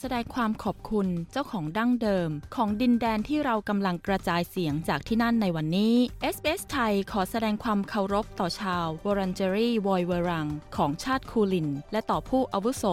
[0.00, 5.94] แสดงความขอบคุณเจ้าของดั้งเดิม ของดินแดนที่เรากำลังกระจายเสียงจากที่นั่นในวันนี้
[6.34, 12.84] SBS ไทยขอแสดงความเคารพต่อชาววอรันเจอรี่วอยเวรัง ของชาติคูลิน และต่อผู้อาวุโส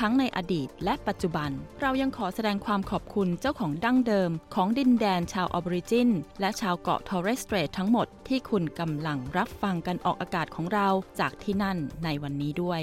[0.00, 6.08] ทั้งในอดีตและปัจจุบัน เรายังขอแสดงความขอบคุณเจ้าของดั้งเดิม ของดินแดนชาวอะบอริจิน
[6.40, 10.88] และชาวเกาะทอร์เรสสเตรททั้งหมดที่คุณกำลังรับฟังการออกอากาศของเรา
[11.20, 12.82] จากที่นั่นในวันนี้ด้วย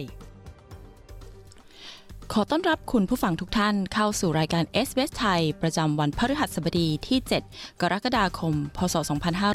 [2.33, 8.95] ขอต้อนรับคุณผู้ฟังทุกท่านเข้าสู่รายการ SBS ไทย ประจำวันพฤหัสบดีที่ 7 กรกฎาคม พศ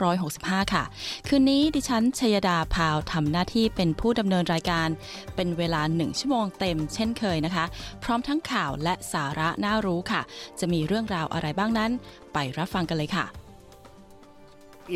[0.07, 0.85] 2565 ค่ะ
[1.27, 4.89] คืนนี้ดิฉันชยดาพาวทำหน้าที่เป็นผู้ดำเนินรายการ
[5.35, 7.65] เป็นเวลา 1 ชั่วโมงเต็มเช่นเคยนะคะ
[8.05, 10.23] พร้อมทั้งข่าวและสาระน่ารู้ค่ะ
[10.61, 11.91] จะมีเรื่องราวอะไรบ้างนั้น
[12.33, 13.27] ไปรับฟังกันเลยค่ะ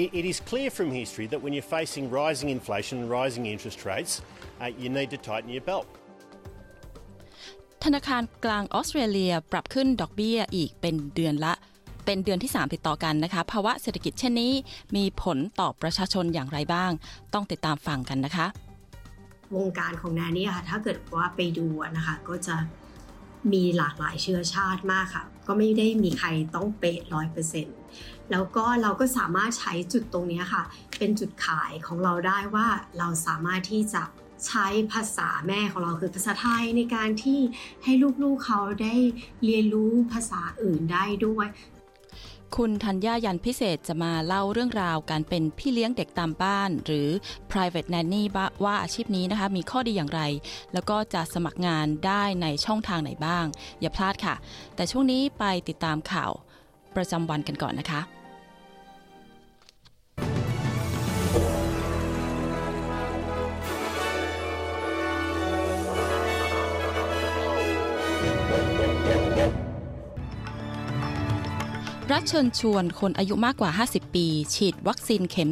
[0.03, 3.79] It it is clear from history that when you're facing rising inflation and rising interest
[3.91, 4.13] rates,
[4.63, 5.87] uh, you need to tighten your belt.
[7.87, 11.53] ธนาคารกลางออสเตรเลียปรับขึ้นดอกเบี้ยอีกเป็นเดือนละ
[12.05, 14.53] เป็นเดือนที่ 3 ติดต่อกันนะคะ ภาวะเศรษฐกิจเช่นนี้
[14.97, 16.91] มีผลต่อประชาชนอย่างไรบ้าง
[17.35, 18.47] ต้องติดตามฟังกันนะคะ
[19.57, 22.57] วงการของแนนนี่ค่ะ ถ้าเกิดว่าไปดูนะคะ ก็จะ
[23.53, 27.77] มีหลากหลายเชื้อชาติมากค่ะ ก็ไม่ได้มีใครต้องเป๊ะร้อยเปอร์เซ็นต์
[28.31, 30.63] แล้วก็เราก็สามารถใช้จุดตรงนี้ค่ะ
[30.99, 32.67] เป็นจุดขายของเราได้ว่า
[32.99, 34.03] เราสามารถที่จะ
[34.47, 37.41] ใช้ภาษาแม่ของเราคือภาษาไทยในการที่
[37.85, 38.95] ให้ลูกๆเขาได้
[39.45, 41.49] เรียนรู้ภาษาอื่นได้ด้วย
[42.57, 47.09] คุณธัญญายันพิเศษจะมาเล่าเรื่องราวการเป็นพี่เลี้ยงเด็กตามบ้าน หรือ
[47.51, 48.23] private nanny
[48.65, 50.23] ว่าอาชีพนี้นะคะ มีข้อดีอย่างไร
[50.73, 53.47] แล้วก็จะสมัครงานได้ในช่องทางไหนบ้าง
[53.81, 54.35] อย่าพลาดค่ะ
[54.77, 56.33] แต่ช่วงนี้ไปติดตามข่าว
[56.97, 58.01] ประจำวันกันก่อนนะคะ
[72.13, 75.51] รัฐเชิญชวนคนอายุมากกว่า 50 ปี ฉีดวัคซีนเข็ม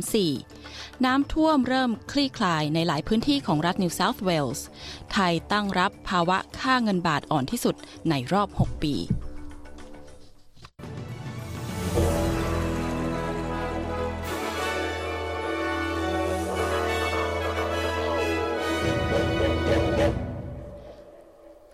[0.50, 4.66] 4 น้ำท่วมเริ่มคลี่คลายในหลายพื้นที่ของรัฐนิวเซาท์เวลส์
[5.12, 7.75] ไทยตั้งรับภาวะค่าเงินบาทอ่อนที่สุด
[8.10, 8.94] ในรอบ 6 ปี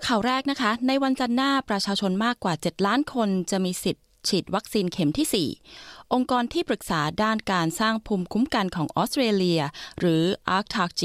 [0.07, 9.61] ข่าวแรกนะคะ ในวันจันทร์หน้าประชาชนมากกว่า 7 ล้านคนจะมีสิทธิ์ ฉีดวัคซีนเข็มที่ 4 องค์กรที่ปรึกษาด้านการสร้างภูมิคุ้มกันของออสเตรเลีย
[10.01, 10.23] หรือ
[10.57, 11.03] ARCTAC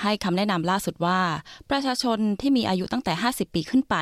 [0.00, 1.20] ให้คำแนะนำล่าสุดว่า
[1.70, 3.96] ประชาชนที่มีอายุตั้งแต่ 50 ปีขึ้นไป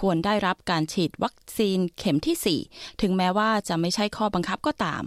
[0.00, 5.02] ควรได้รับการฉีดวัคซีนเข็มที่ 4 ถึงแม้ว่าจะไม่ใช่ข้อบังคับก็ตาม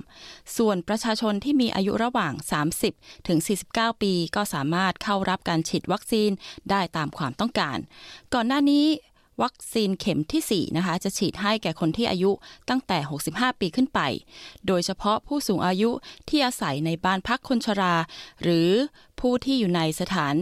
[0.57, 2.33] ส่วนประชาชนที่มีอายุระหว่าง
[2.81, 3.39] 30 ถึง
[3.71, 6.31] 49 ปีก็สามารถเข้ารับการฉีดวัคซีน
[6.69, 7.77] ได้ตามความต้องการ
[8.33, 8.85] ก่อนหน้านี้
[9.41, 12.31] วัคซีนเข็มที่ 4 นะคะ จะฉีดให้แก่คนที่อายุ
[12.69, 12.97] ตั้งแต่
[13.29, 13.99] 65 ปีขึ้นไป
[14.67, 15.89] โดยเฉพาะผู้สูงอายุ
[16.29, 17.95] ที่อาศัยในบ้านพักคนชรา
[18.41, 18.69] หรือ
[19.19, 20.35] ผู้ที่อยู่ในสถาน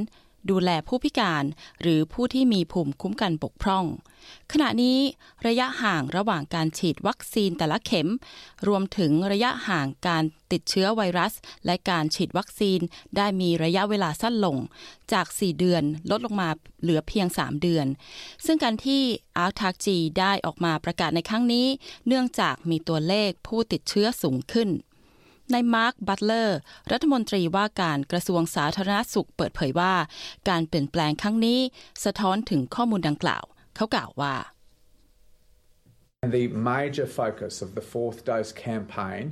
[0.49, 1.43] ดูแลผู้พิการ
[1.81, 3.85] หรือผู้ที่มีภูมิคุ้มกันบกพร่อง
[4.51, 4.99] ขณะนี้
[5.47, 8.09] ระยะห่างระหว่างการฉีดวัคซีนแต่ละเข็ม
[8.67, 11.33] รวมถึงระยะห่างการติดเชื้อไวรัส
[11.65, 12.79] และการฉีดวัคซีน
[13.17, 14.57] ได้มีระยะเวลาสั้นลง
[15.13, 16.49] จาก 4 เดือนลดลงมา
[16.81, 17.85] เหลือเพียง 3 เดือน
[18.45, 19.01] ซึ่งการที่
[19.37, 21.67] อาร์ทากจีได้ออกมาประกาศในครั้งนี้
[22.07, 24.69] เนื่องจากมีตัวเลขผู้ติดเชื้อสูงขึ้น
[25.53, 26.59] นายมาร์ค บัตเลอร์
[26.91, 29.93] รัฐมนตรีว่าการกระทรวงสาธารณสุขเปิดเผยว่า
[30.49, 31.59] การเปลี่ยนแปลงครั้งนี้
[32.05, 33.43] สะท้อนถึงข้อมูลดังกล่าว
[33.76, 34.34] เขากล่าวว่า
[36.24, 39.24] And the major focus of the fourth dose campaign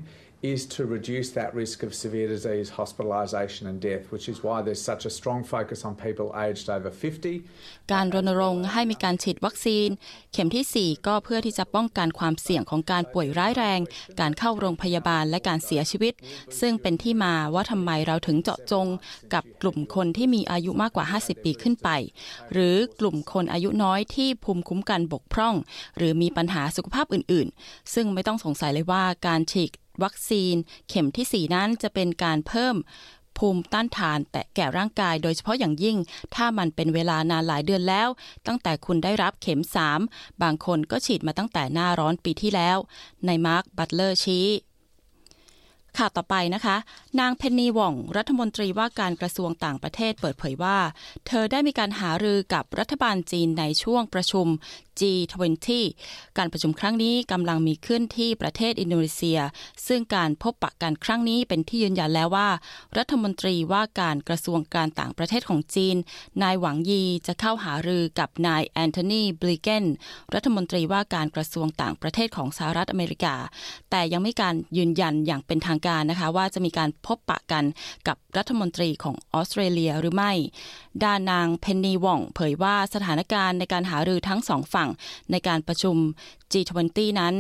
[0.52, 4.84] is to reduce that risk of severe disease, hospitalisation, and death, which is why there's
[4.92, 7.36] such a strong focus on people aged over 50.
[7.94, 9.88] การรณรงค์ให้มีการฉีดวัคซีน
[10.34, 13.80] เข็มที่ 4 ก็เพื่อที่จะป้องกันความเสี่ยงของการป่วยร้ายแรง
[14.20, 16.14] การเข้าโรงพยาบาลและการเสียชีวิต
[16.60, 18.88] ซึ่งเป็นที่มาว่าทำไมเราถึงเจาะจง
[19.34, 21.90] กับกลุ่มคนที่มีอายุมากกว่า 50 ปีขึ้นไป
[22.52, 25.56] หรือกลุ่มคนอายุน้อยที่ภูมิคุ้มกันบกพร่อง
[25.98, 29.72] หรือมีปัญหาสุขภาพอื่น ๆ ซึ่งไม่ต้องสงสัยเลยว่าการฉีด
[30.04, 30.56] วัคซีน
[30.90, 32.76] เข็มที่ 4 นั้นจะเป็นการเพิ่ม
[33.38, 35.98] ภูมิต้านทานแต่แก่ร่างกายโดยเฉพาะอย่างยิ่ง
[36.36, 38.08] ถ้ามันเป็นเวลานานหลายเดือนแล้ว
[38.48, 39.62] ตั้งแต่คุณได้รับเข็ม
[40.02, 42.78] 3 บางคนก็ฉีดมาตั้งแต่หน้าร้อนปีที่แล้ว
[43.26, 44.48] นายมาร์คบัตเลอร์ชี้
[45.98, 46.78] ข่าวต่อไปนะคะ
[47.20, 50.78] นางเพนนีว่อง รัฐมนตรีว่าการกระทรวงต่างประเทศเปิดเผยว่า
[51.28, 54.48] เธอได้มีการหารือกับรัฐบาลจีนในช่วงประชุม
[55.00, 55.70] G20
[56.38, 59.40] การประชุมครั้งนี้กำลังมีขึ้นที่ประเทศอินโดนีเซีย
[59.88, 62.50] ซึ่งการพบปะกันครั้งนี้เป็นที่ยืนยันแล้วว่า
[62.98, 65.96] รัฐมนตรีว่าการกระทรวงการต่างประเทศของจีน
[66.44, 69.86] นายหวังยีจะเข้าหารือกับนายแอนโทนีบลิเกน
[70.34, 73.36] รัฐมนตรีว่าการกระทรวงต่างประเทศของสหรัฐอเมริกา
[73.92, 77.64] แต่ยังไม่การยืนยันอย่างเป็นทางการนะคะว่าจะมีการพบปะกัน
[78.08, 80.32] กับรัฐมนตรีของออสเตรเลียหรือไม่
[81.04, 84.85] ด้านนางเพนนีว่องเผยว่าสถานการณ์ในการหารือทั้งสองฝั่ง
[85.32, 85.98] ในการประชุม
[86.52, 87.34] G20 นั้น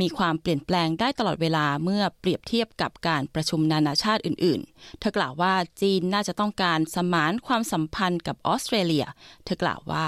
[0.00, 9.06] มีความเปลี่ยนแปลงได้ตลอดเวลาเมื่อเปรียบเทียบกับการประชุมนานาชาติอื่น ๆ เธอกล่าวว่าจีนน่าจะต้องการสมานความสัมพันธ์กับออสเตรเลีย
[9.44, 10.06] เธอกล่าวว่า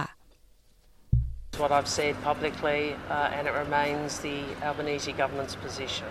[1.61, 6.07] What I've said publicly, uh, and it remains the Albanese government's position,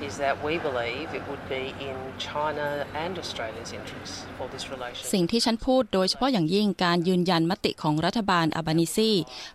[0.00, 5.10] is that we believe it would be in China and Australia's interests for this relationship.
[5.14, 9.10] สิ่งที่ฉันพูดโดยเฉพาะอย่างยิ่งการยืนยันมติของรัฐบาลอาบานิซี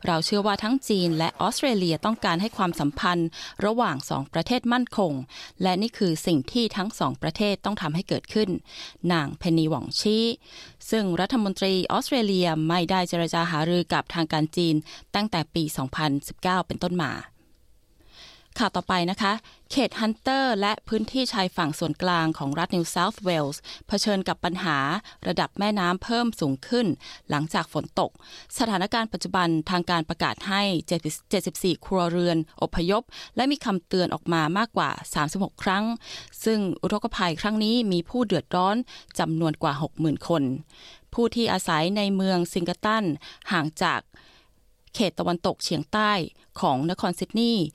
[0.07, 3.29] เราเชื่อว่าทั้งจีนและออสเตรเลียต้องการให้ความสัมพันธ์
[3.65, 5.13] ระหว่างสองประเทศมั่นคง
[5.61, 8.49] และนี่คือสิ่งที่ทั้งสองประเทศต้องทำให้เกิดขึ้น
[9.13, 10.25] นางเพนนีหวังชี้
[10.91, 14.75] ซึ่งรัฐมนตรีออสเตรเลียไม่ได้เจรจาหารือกับทางการจีน
[15.15, 15.63] ตั้งแต่ปี
[16.15, 17.13] 2019 เป็นต้นมา
[18.59, 19.33] ข่าวต่อไปนะคะ
[19.73, 24.77] เขตฮันเตอร์และพื้นที่ชายฝั่งส่วนกลางของรัฐนิวเซาท์เวลส์เผชิญกับปัญหา
[25.27, 26.87] ระดับแม่น้ำเพิ่มสูงขึ้น
[27.29, 28.11] หลังจากฝนตก
[28.57, 30.61] สถานการณ์ปัจจุบันทางการประกาศให้
[31.23, 33.03] 74 ครัวเรือน อพยพ
[33.35, 34.89] และมีคำเตือนออกมามากกว่า
[35.27, 35.85] 36 ครั้ง
[36.45, 38.75] ซึ่งอุทกภัยครั้งนี้มีผู้เดือดร้อน
[39.19, 40.43] จำนวนกว่า 60,000 คน
[41.13, 43.03] ผู้ที่อาศัยในเมืองซิงกตัน
[43.51, 44.01] ห่างจาก
[44.95, 46.11] เขตตะวันตกเฉียงใต้
[46.61, 47.65] ของนครซิดนีย์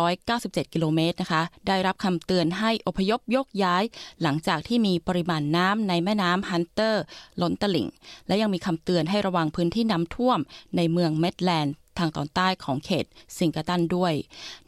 [0.00, 3.84] 197 กิโลเมตรนะคะ ได้รับคำเตือนให้อพยพยกย้าย
[4.22, 7.02] หลังจากที่มีปริมาณน้ำในแม่น้ำฮันเตอร์
[7.42, 7.88] ล้นตลิ่ง
[8.26, 10.38] และยังมีคำเตือนให้ระวังพื้นที่น้ำท่วม
[10.76, 13.06] ในเมืองเมดแลนด์ทางตอนใต้ของเขต
[13.38, 14.14] สิงเกิลตันด้วย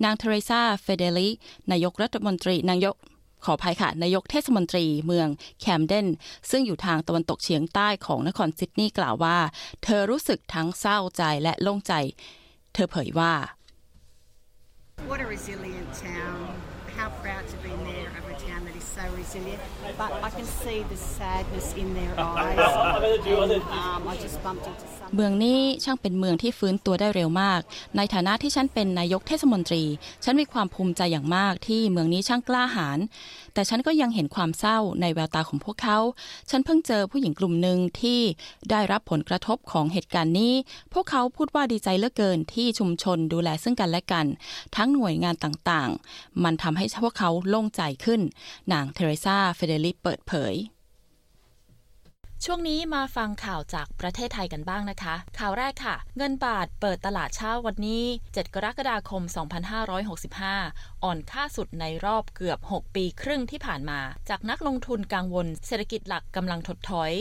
[0.04, 1.28] นางเทเรซาเฟเดลิ
[1.70, 2.96] นายกรัฐมนตรี นายก
[3.44, 5.28] ขออภัยค่ะ นายกเทศมนตรีเมือง
[5.60, 6.06] แคมเดน
[6.50, 9.38] ซึ่งอยู่ทางตะวันตกเฉียงใต้ของนครซิดนีย์กล่าวว่า
[9.84, 11.92] เธอรู้สึกทั้งเศร้าใจและโล่งใจ
[12.73, 13.33] เธอเผยว่า
[15.09, 16.41] What a resilient town.
[16.97, 18.10] How proud to be mayor
[19.06, 19.60] Of a town that is so resilient.
[19.98, 22.58] But I can see the sadness in their eyes.
[22.58, 25.02] And, um, I just bumped into some.
[25.14, 27.60] เมืองนี้ช่างเป็นเมืองที่ฟื้นตัวได้เร็วมาก
[27.96, 29.84] ในฐานะที่ฉันเป็นนายกเทศมนตรี
[30.24, 32.98] ฉันมีความภูมิใจอย่างมากที่เมืองนี้ช่างกล้าหาญ
[33.54, 35.98] แต่ฉันก็ยังเห็นความเศร้าในแววตาของพวกเขา
[36.50, 38.20] ฉันเพิ่งเจอผู้หญิงกลุ่มหนึ่งที่
[38.70, 40.52] ได้รับผลกระทบของเหตุการณ์นี้
[40.92, 44.26] พวกเขาพูดว่าดีใจเหลือเกินที่ชุมชนดูแลซึ่งกันและกัน
[44.76, 48.20] ทั้งหน่วยงานต่างๆ มันทำให้พวกเขาโล่งใจขึ้น
[48.72, 50.54] นางเทเรซาเฟเดลิเปิดเผย
[52.46, 59.22] ช่วงนี้มาฟังข่าวจากประเทศไทยกันบ้างนะคะ ข่าวแรกค่ะ เงินบาทเปิดตลาดเช้าวันนี้ 7 กรกฎาคม
[59.92, 67.12] 2565 อ่อนค่าสุดในรอบเกือบ 6 ปีครึ่งที่ผ่านมา จากนักลงทุนกังวลเศรษฐกิจหลักกำลังถดถอย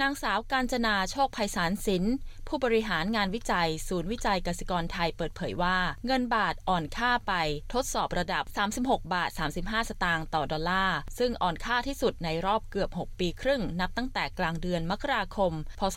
[0.00, 2.04] นางสาวการจนาโชคภัยสารสิน
[2.48, 7.32] ผู้บริหารงานวิจัย ศูนย์วิจัยกสิกรไทยเปิดเผยว่า เงินบาทอ่อนค่าไป
[7.74, 8.44] ทดสอบระดับ
[8.78, 15.96] 36 บาท 35 สตางค์ต่อดอลลาร์ ซึ่งอ่อนค่าที่สุดในรอบเกือบ 6 ปีครึ่ง นับตั้งแต่กลางเดือนมกราคม พศ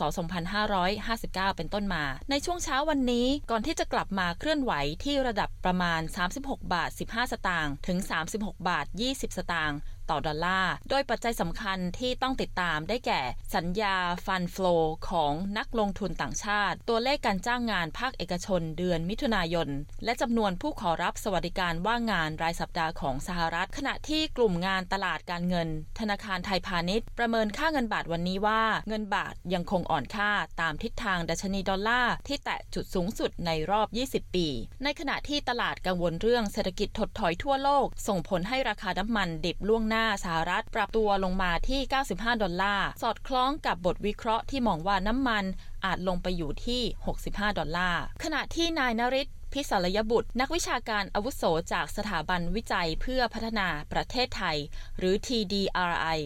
[0.78, 4.72] 2559 เป็นต้นมา ในช่วงเช้าวันนี้ก่อนที่จะกลับมาเคลื่อนไหว
[5.04, 6.00] ที่ระดับประมาณ
[6.36, 7.98] 36 บาท 15 สตางค์ถึง
[8.32, 9.78] 36 บาท 20 สตางค์
[10.12, 13.20] ต่อดอลลาร์ โดยปัจจัยสำคัญที่ต้องติดตามได้แก่
[13.54, 14.76] สัญญาฟันฟลอ
[15.10, 19.68] ของนักลงทุนต่างชาติ ตัวเลขการจ้างงานภาคเอกชนเดือนมิถุนายน
[20.04, 25.68] และจำนวนผู้ขอรับสวัสดิการว่างงานรายสัปดาห์ของสหรัฐ ขณะที่กลุ่มงานตลาดการเงิน
[26.00, 34.48] ธนาคารไทยพาณิชย์ ประเมินค่าเงินบาทวันนี้ว่าเงินบาทยังคงอ่อนค่าตามทิศทางดัชนีดอลลาร์ที่แตะจุดสูงสุดในรอบ 20 ปี
[34.84, 41.80] ในขณะที่ตลาดกังวลเรื่องเศรษฐกิจถดถอยทั่วโลก ส่งผลให้ราคาน้ำมันดิบล่วงหน้าสหรัฐปรับตัวลงมาที่
[42.12, 45.44] 95 ดอลลาร์ สอดคล้องกับบทวิเคราะห์ที่มองว่าน้ำมัน
[45.84, 46.82] อาจลงไปอยู่ที่
[47.20, 51.42] 65 ดอลลาร์ ขณะที่นายนริศพิสารยบุตร นักวิชาการอาวุโส
[51.72, 54.56] จากสถาบันวิจัยเพื่อพัฒนาประเทศไทย
[54.98, 56.18] หรือ TDRI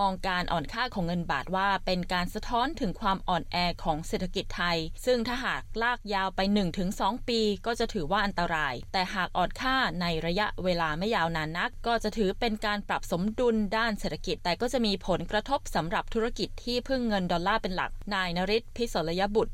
[0.00, 6.40] มองการอ่อนค่าของเงินบาทว่าเป็นการสะท้อนถึงความอ่อนแอของเศรษฐกิจไทย ซึ่งถ้าหากลากยาวไป
[6.84, 19.52] 1-2 ปี ก็จะถือว่าอันตราย แต่หากอ่อนค่าในระยะเวลาไม่ยาวนานนัก ก็จะถือเป็นการปรับสมดุลด้านเศรษฐกิจ แต่ก็จะมีผลกระทบสำหรับธุรกิจที่พึ่งเงินดอลลาร์เป็นหลัก นายนริศพิศรยบุตร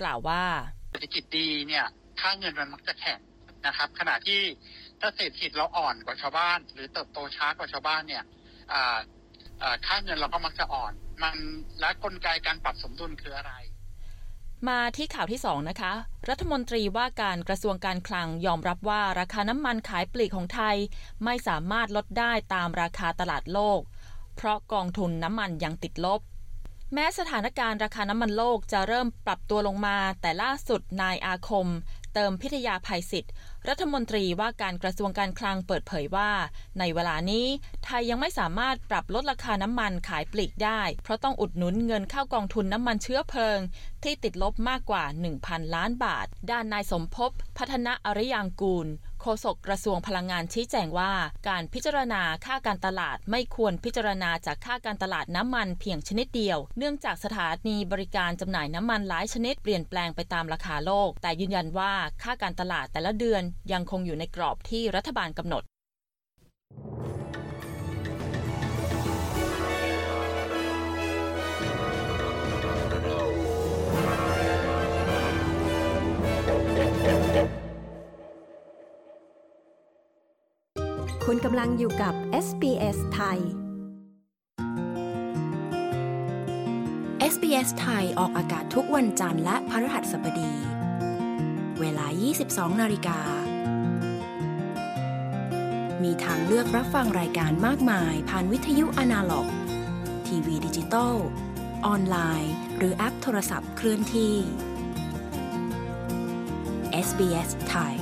[0.00, 0.44] กล่าวว่า
[0.90, 1.84] เศรษฐกิจดีเนี่ย
[2.20, 3.20] ค่าเงินมันมักจะแข็ง
[3.66, 4.40] นะครับ ขณะที่
[5.00, 8.24] ถ้าเศรษฐกิจเราอ่อนกว่าชาวบ้าน หรือเติบโตช้ากว่าชาวบ้านเนี่ย
[9.86, 11.36] ค่าเงินเราก็มักจะอ่อน มัน
[11.80, 13.52] และกลไกการปรับสมดุลคืออะไร
[14.68, 15.92] มาที่ข่าวที่ 2 นะคะ
[16.28, 20.76] รัฐมนตรีว่าการกระทรวงการคลังยอมรับว่าราคาน้ำมันขายปลีกของไทย
[21.24, 23.80] ไม่สามารถลดได้ตามราคาตลาดโลก
[24.36, 26.20] เพราะกองทุนน้ำมันยังติดลบ
[26.94, 31.68] แม้สถานการณ์ราคาน้ำมันโลกจะเริ่มปรับตัวลงมา แต่ล่าสุดนายอาคม
[32.14, 33.32] เติมพิทยาภัยศิษย์
[33.68, 36.30] รัฐมนตรีว่าการกระทรวงการคลังเปิดเผยว่า
[36.78, 37.46] ในเวลานี้
[37.84, 43.58] ไทยยังไม่สามารถปรับลดราคาน้ำมันขายปลีกได้ เพราะต้องอุดหนุนเงินเข้ากองทุนน้ำมันเชื้อเพลิง
[44.02, 45.04] ที่ติดลบมากกว่า
[45.38, 48.88] 1,000 ล้านบาท ด้านนายสมภพพัฒนาอริยางกูล
[49.20, 51.12] โฆษกกระทรวงพลังงานชี้แจงว่า
[51.48, 65.62] การพิจารณาค่าการตลาดไม่ควรพิจารณาจากค่าการตลาดน้ำมันเพียงชนิดเดียว เนื่องจากสถานีบริการจำหน่ายน้ำมันหลายชนิดเปลี่ยนแปลงไปตามราคาโลก แต่ยืนยันว่าค่าการตลาดแต่ละเดือนยังคงอยู่ในกรอบที่รัฐบาลกำหนด
[81.32, 82.14] คุณกำลังอยู่กับ
[82.46, 83.38] SBS ไทย
[87.32, 90.52] SBS ไทยออกอากาศทุกวันจันทร์และพฤหัสบดี
[91.80, 92.06] เวลา
[92.44, 93.20] 22 นาฬิกา
[96.02, 99.48] มีทางเลือกรับฟังรายการมากมายผ่านวิทยุอนาล็อก
[100.26, 101.14] ทีวีดิจิตอล
[101.86, 104.34] ออนไลน์ หรือแอปโทรศัพท์เคลื่อนที่
[107.06, 107.97] SBS ไทย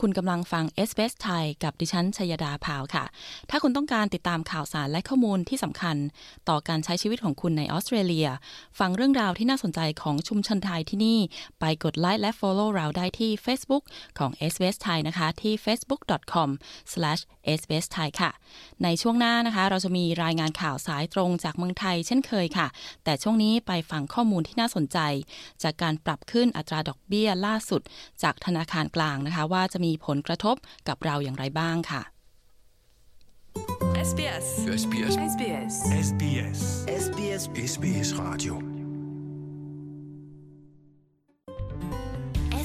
[0.00, 3.04] คุณกำลังฟัง s อ s ไทยกับดิฉันชยดาพาวค่ะ
[3.50, 5.96] ถ้าคุณต้องการติดตามข่าวสารและข้อมูลที่สำคัญ
[6.48, 8.28] ต่อการใช้ชีวิตของคุณในออสเตรเลีย
[8.78, 11.18] ฟังเรื่องราวที่น่าสนใจของชุมชนไทยที่นี่
[11.60, 13.82] ไปกดไลค์และ Follow เราได้ที่ Facebook
[14.18, 18.30] ของ s อ s ไทยนะคะ ที่ facebook.com/sbs ไทยค่ะ
[18.84, 22.66] ในช่วงหน้านะคะ เราจะมีรายงานข่าวสายตรงจากเมืองไทยเช่นเคยค่ะ
[23.04, 24.98] แต่ช่วงนี้ไปฟังข้อมูลที่น่าสนใจ
[25.62, 27.82] จากการปรับขึ้นอัตราดอกเบี้ยล่าสุด
[28.22, 30.56] จากธนาคารกลางนะคะ ว่าจะมีผลกระทบ
[30.88, 32.02] กับเราอย่างไรบ้างค่ะ
[34.08, 34.46] SBS
[34.80, 35.74] SBS SBS
[36.08, 36.60] SBS
[37.04, 37.42] SBS
[37.72, 38.54] SBS Radio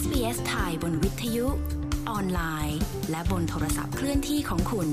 [0.01, 1.47] SBS ไทยบนวิทยุ
[2.09, 2.79] ออนไลน์
[3.11, 4.89] และบนโทรศัพท์เคลื่อนที่ของคุณ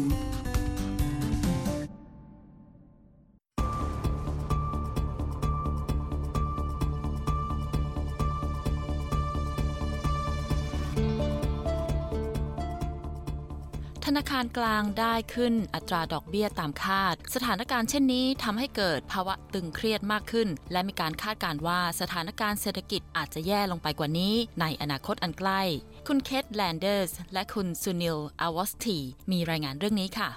[14.17, 25.63] ธนาคารกลางได้ขึ้นอัตราดอกเบี้ยตามคาด สถานการณ์เช่นนี้ทำให้เกิดภาวะตึงเครียดมากขึ้น และมีการคาดการณ์ว่าสถานการณ์เศรษฐกิจอาจจะแย่ลงไปกว่านี้ ในอนาคตอันใกล้
[26.09, 28.99] คุณเคทแลนเดอร์สและคุณซูนิลอาวอสตี
[29.33, 30.31] มีรายงานเรื่องนี้ค่ะ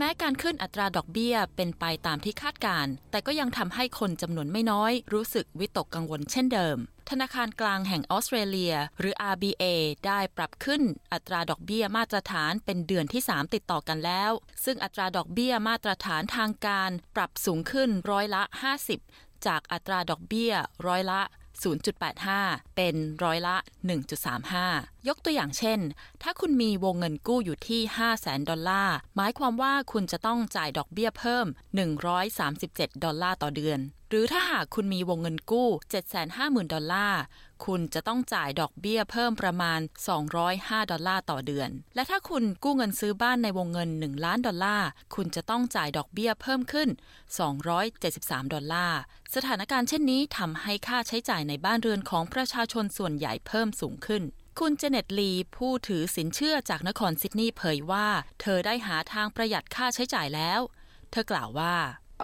[0.00, 6.76] แม้การขึ้นอัตราดอกเบี้ยเป็นไปตามที่คาดการณ์ แต่ก็ยังทำให้คนจำนวนไม่น้อย รู้สึกวิตกกังวลเช่นเดิม
[7.10, 9.64] ธนาคารกลางแห่งออสเตรเลีย หรือ RBA
[10.06, 14.30] ได้ปรับขึ้นอัตราดอกเบี้ยมาตรฐานเป็นเดือนที่ 3 ติดต่อกันแล้ว
[14.64, 18.42] ซึ่งอัตราดอกเบี้ยมาตรฐานทางการ ปรับสูงขึ้นร้อยละ
[18.94, 20.52] 50 จากอัตราดอกเบี้ย
[20.86, 21.20] ร้อยละ
[22.18, 23.56] 0.85 เป็นร้อยละ
[24.32, 25.80] 1.35 ยกตัวอย่างเช่น
[26.22, 31.46] ถ้าคุณมีวงเงินกู้อยู่ที่ 5 0 0แสนดอลลาร์ หมายความว่าคุณจะต้องจ่ายดอกเบี้ยเพิ่ม
[32.24, 35.68] 137 ดอลลาร์ต่อเดือน หรือถ้าหากคุณมีวงเงินกู้
[36.20, 37.20] 750,000 ดอลลาร์
[37.66, 39.80] คุณจะต้องจ่ายดอกเบี้ยเพิ่มประมาณ
[40.34, 46.88] 205 ดอลลาร์ต่อเดือน และถ้าคุณกู้เงินซื้อบ้านในวงเงิน 1 ล้านดอลลาร์ คุณจะต้องจ่ายดอกเบี้ยเพิ่มขึ้น
[47.70, 49.00] 273 ดอลลาร์
[49.34, 54.22] สถานการณ์เช่นนี้ทำให้ค่าใช้จ่ายในบ้านเรือนของประชาชนส่วนใหญ่เพิ่มสูงขึ้น
[54.60, 58.06] คุณเจเน็ตลีผู้ถือสินเชื่อจากนครซิดนีย์เผยว่า
[58.40, 60.60] เธอได้หาทางประหยัดค่าใช้จ่ายแล้ว
[61.10, 61.74] เธอกล่าวว่า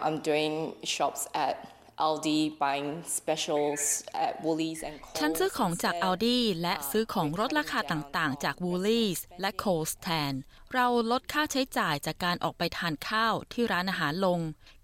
[0.05, 0.55] I'm doing
[0.95, 1.55] shops at
[1.97, 10.33] Aldi buying specials at Woolies and ฉันซื้อของจาก Aldi และซื้อของลดราคาต่างๆ จาก Woolies และ Coles แทน
[10.73, 14.39] เราลดค่าใช้จ่ายจากการออกไปทานข้าวที่ร้านอาหารลง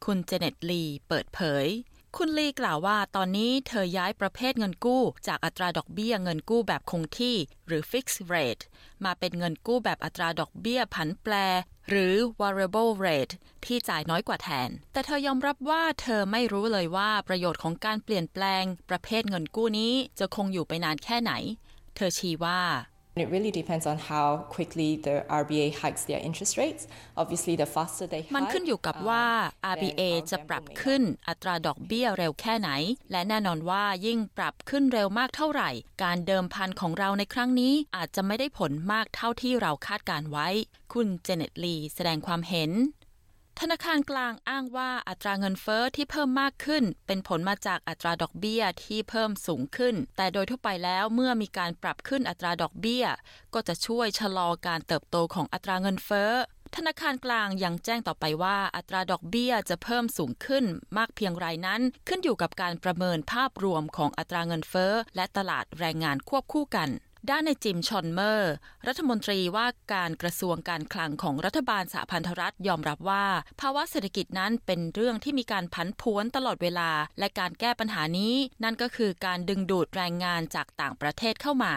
[0.05, 1.67] คุณเจเน็ตลีเปิดเผย
[2.17, 7.35] คุณลีกล่าวว่าตอนนี้เธอย้ายประเภทเงินกู้ จากอัตราดอกเบี้ยเงินกู้แบบคงที่
[7.67, 8.63] หรือ fixed rate
[9.05, 11.33] มาเป็นเงินกู้แบบอัตราดอกเบี้ยผันแปร
[11.89, 13.33] หรือ variable rate
[13.65, 21.33] ที่จ่ายน้อยกว่าแทน แต่เธอยอมรับว่าเธอไม่รู้เลยว่าประโยชน์ของการเปลี่ยนแปลงประเภทเงินกู้นี้จะคงอยู่ไปนานแค่ไหน
[21.95, 22.61] เธอชี้ว่า
[23.13, 26.87] It really depends on how quickly the RBA hikes their interest rates.
[27.17, 29.25] Obviously, the faster they hike, มันขึ้นอยู่กับว่า
[29.73, 30.01] RBA
[30.31, 32.69] จะปรับขึ้นอัตราดอกเบี้ยเร็วแค่ไหน
[33.11, 35.69] และแน่นอนว่ายิ่งปรับขึ้นเร็วมากเท่าไหร่
[36.03, 40.47] การเดิมพันของเราในครั้งนี้อาจจะไม่ได้ผลมากเท่าที่เราคาดการไว้
[40.93, 42.71] คุณเจเน็ตลีแสดงความเห็น
[43.65, 53.05] ธนาคารกลางอ้างว่าอัตราเงินเฟอ้อที่เพิ่มมากขึ้น เป็นผลมาจากอัตราดอกเบี้ยที่เพิ่มสูงขึ้น แต่โดยทั่วไปแล้วเมื่อมีการปรับขึ้นอัตราดอกเบี้ย
[53.53, 56.31] ก็จะช่วยชะลอการเติบโตของอัตราเงินเฟอ้อ
[56.75, 60.65] ธนาคารกลางยังแจ้งต่อไปว่าอัตราดอกเบี้ยจะเพิ่มสูงขึ้น
[60.97, 66.89] มากเพียงไรนั้น ขึ้นอยู่กับการประเมินภาพรวมของอัตราเงินเฟอ้อและตลาดแรงงานควบคู่กัน
[67.29, 68.53] ด้านในจิมชอนเมอร์
[68.87, 73.25] รัฐมนตรีว่าการกระทรวงการคลังของรัฐบาลสหพันธรัฐยอมรับว่า
[73.61, 81.73] ภาวะเศรษฐกิจนั้นเป็นเรื่องที่มีการผันผวนตลอดเวลา และการแก้ปัญหานี้ นั่นก็คือการดึงดูดแรงงานจากต่างประเทศเข้ามา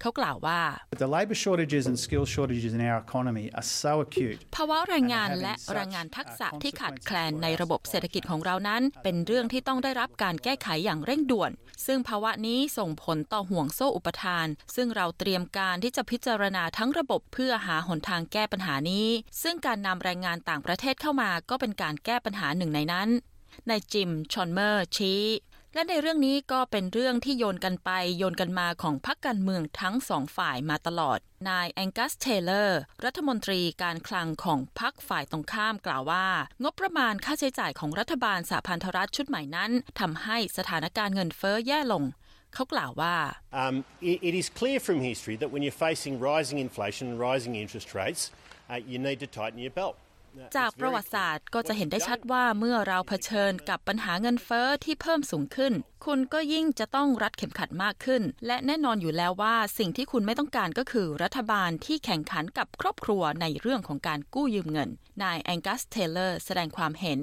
[0.00, 0.60] เขากล่าวว่า
[1.02, 11.50] The labour shortages and skill shortages in our economy are so acute ภาวะแรงงานและแรงงานทักษะที่ขาดแคลนในระบบเศรษฐกิจของเรานั้น เป็นเรื่องที่ต้องได้รับการแก้ไขอย่างเร่งด่วน
[11.86, 19.08] ซึ่งภาวะนี้ส่งผลต่อห่วงโซ่อุปทาน ซึ่งเราเตรียมการที่จะพิจารณาทั้งระบบเพื่อหาหนทางแก้ปัญหานี้
[19.42, 23.08] ซึ่งการนำแรงงานต่างประเทศเข้ามาก็เป็นการแก้ปัญหาหนึ่งในนั้น
[23.68, 25.22] นายจิม ชาลเมอร์ ชี้
[25.74, 36.26] และในเรื่องนี้ก็เป็นเรื่องที่โยนกันไปโยนกันมาของพรรคการเมืองทั้งสองฝ่ายมาตลอด นายแองกัสเทเลอร์ รัฐมนตรีการคลังของพรรคฝ่ายตรงข้ามกล่าวว่า
[36.62, 39.70] งบประมาณค่าใช้จ่ายของรัฐบาลสหพันธรัฐชุดใหม่นั้น
[40.00, 42.04] ทำให้สถานการณ์เงินเฟ้อแย่ลง
[42.54, 43.16] เขากล่าวว่า
[43.62, 43.76] um,
[44.28, 48.22] it, is clear from history that when you're facing rising inflation and rising interest rates,
[48.70, 49.96] uh, you need to tighten your belt.
[50.56, 55.72] จากประวัติศาสตร์ก็จะเห็นได้ชัดว่าเมื่อเราเผชิญกับปัญหาเงินเฟอ้อที่เพิ่มสูงขึ้น
[56.04, 64.90] คุณก็ยิ่งจะต้องรัดเข็มขัดมากขึ้น และแน่นอนอยู่แล้วว่าสิ่งที่คุณไม่ต้องการก็คือรัฐบาลที่แข่งขันกับครอบครัวในเรื่องของการกู้ยืมเงิน
[65.22, 67.20] นายแองกัสเทเลอร์แสดงความเห็น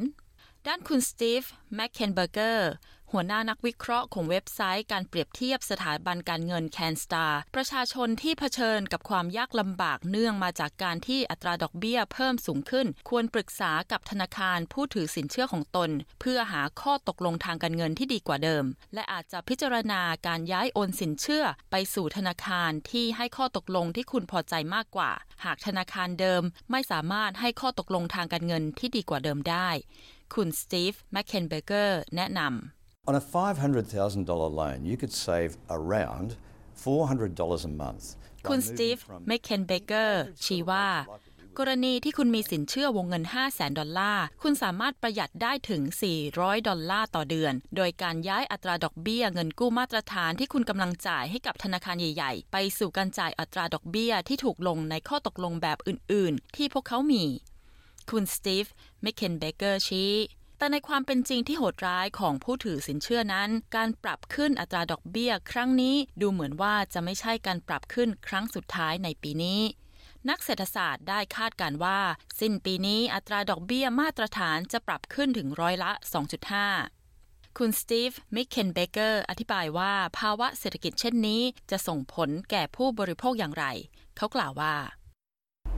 [0.68, 1.44] ด้านคุณสตีฟ
[1.76, 2.70] แมคเคนเบอร์เกอร์
[3.18, 15.90] หัวหน้านักวิเคราะห์ของเว็บไซต์การเปรียบเทียบสถาบันการเงินแคนสตาร์ประชาชนที่เผชิญกับความยากลำบากเนื่องมาจากการที่อัตราดอกเบี้ยเพิ่มสูงขึ้น ควรปรึกษากับธนาคารผู้ถือสินเชื่อของตน
[16.22, 25.12] เพื่อหาข้อตกลงทางการเงินที่ดีกว่าเดิม และอาจจะพิจารณาการย้ายโอนสินเชื่อ ไปสู่ธนาคารที่ให้ข้อตกลงที่คุณพอใจมากกว่า
[25.46, 29.70] หากธนาคารเดิมไม่สามารถให้ข้อตกลงทางการเงินที่ดีกว่าเดิมได้
[30.34, 32.75] คุณสตีฟแมคเคนเบเกอร์แนะนำ
[33.08, 36.38] On a $500,000 loan, you could save around
[36.76, 38.06] $400 a month.
[38.50, 40.88] คุณสตีฟเมคเคนเบเกอร์ชี้ว่า
[41.60, 45.82] กรณีที่คุณมีสินเชื่อวงเงิน 5 0 0แสนดอลลาร์ คุณสามารถประหยัดได้ถึง
[46.26, 57.24] 400 ดอลลาร์ต่อเดือน โดยการย้ายอัตราดอกเบี้ยเงินกู้มาตรฐานที่คุณกำลังจ่ายให้กับธนาคารใหญ่ ๆ ไปสู่การจ่ายอัตราดอกเบี้ยที่ถูกลงในข้อตกลงแบบอื่น ๆ ที่พวกเขามี
[58.10, 58.66] คุณสตีฟ
[59.04, 60.12] เมคเคนเบเกอร์ชี้
[60.58, 69.62] แต่ในความเป็นจริงที่โหดร้ายของผู้ถือสินเชื่อนั้น การปรับขึ้นอัตราดอกเบี้ย ครั้งนี้ดูเหมือนว่าจะไม่ใช่การปรับขึ้นครั้งสุดท้ายในปีนี้
[70.30, 72.00] นักเศรษฐศาสตร์ได้คาดการณ์ว่า
[72.40, 75.92] สิ้นปีนี้อัตราดอกเบี้ยมาตรฐานจะปรับขึ้นถึงร้อยละ
[76.74, 81.42] 2.5 คุณสตีฟ มิคเคนเบเกอร์ อธิบายว่าภาวะเศรษฐกิจเช่นนี้
[81.72, 83.66] จะส่งผลแก่ผู้บริโภคอย่างไร
[84.18, 84.76] เขากล่าวว่า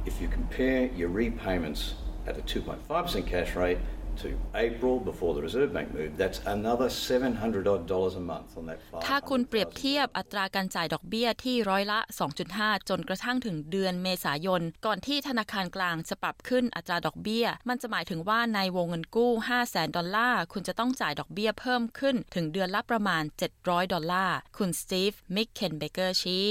[0.09, 1.81] If you compare your repayments
[2.29, 3.81] at a 2.5% cash rate
[4.23, 4.29] to
[4.67, 8.77] April before the Reserve Bank move, that's another 700 odd dollars a month on that
[9.07, 11.99] ถ้าคุณเปรียบเทียบอัตราการจ่ายดอกเบี้ยที่ร้อยละ
[12.43, 23.23] 2.5 จนกระทั่งถึงเดือนเมษายน ก่อนที่ธนาคารกลางจะปรับขึ้นอัตราดอกเบี้ย มันจะหมายถึงว่าในวงเงินกู้5แสนดอลลาร์ คุณจะต้องจ่ายดอกเบี้ยเพิ่มขึ้นถึงเดือนละประมาณ
[23.57, 26.47] 700 ดอลลาร์ คุณสตีฟ มิกเคนเบเกอร์ชี้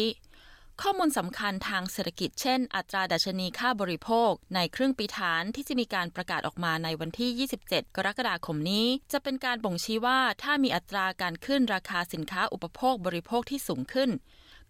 [0.82, 14.10] ข้อมูลสำคัญทางเศรษฐกิจเช่น อัตราดัชนีค่าบริโภค ในครึ่งปีฐานที่จะมีการประกาศออกมาในวันที่ 27 กรกฎาคมนี้ จะเป็นการบ่งชี้ว่าถ้ามีอัตราการขึ้นราคาสินค้าอุปโภคบริโภคที่สูงขึ้น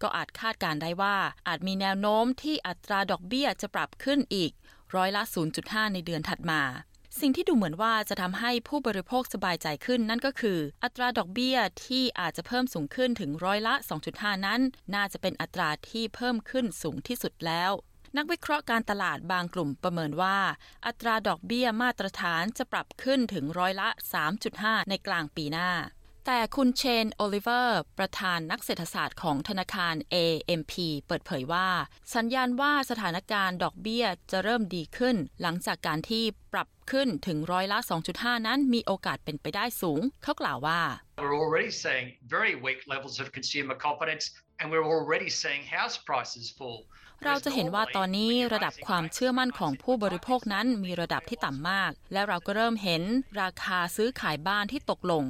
[0.01, 1.17] ก็อาจคาดการณ์ได้ว่า
[1.47, 4.51] อาจมีแนวโน้มที่อัตราดอกเบี้ยจะปรับขึ้นอีก
[4.95, 5.23] ร้อยละ
[5.59, 6.61] 0.5 ในเดือนถัดมา
[7.21, 13.73] สิ่งที่ดูเหมือนว่าจะทำให้ผู้บริโภคสบายใจขึ้นนั่นก็คือ อัตราดอกเบี้ยที่อาจจะเพิ่มสูงขึ้นถึงร้อยละ
[14.09, 14.61] 2.5 นั้น
[14.95, 17.71] น่าจะเป็นอัตราที่เพิ่มขึ้นสูงที่สุดแล้ว
[18.17, 20.37] นักวิเคราะห์การตลาดบางกลุ่มประเมินว่า
[20.85, 23.89] อัตราดอกเบี้ยมาตรฐานจะปรับขึ้นถึงร้อยละ
[24.39, 25.69] 3.5 ในกลางปีหน้า
[26.29, 30.73] แต่คุณเชนโอลิเวอร์ ประธานนักเศรษฐศาสตร์ของธนาคาร AMP
[31.07, 31.69] เปิดเผยว่า
[32.15, 37.77] สัญญาณว่าสถานการณ์ดอกเบี้ยจะเริ่มดีขึ้น หลังจากการที่ปรับขึ้นถึงร้อยละ
[38.11, 40.81] 2.5 นั้นมีโอกาสเป็นไปได้สูง เขากล่าวว่า
[41.21, 44.25] We're already seeing very weak levels of consumer confidence
[44.59, 46.79] and we're already seeing house prices fall.
[47.25, 53.03] เราจะเห็นว่าตอนนี้ระดับความเชื่อมั่นของผู้บริโภคนั้นมีระดับที่ต่ำมาก และเราก็เริ่มเห็น
[53.41, 55.23] ราคาซื้อขายบ้านที่ตกลง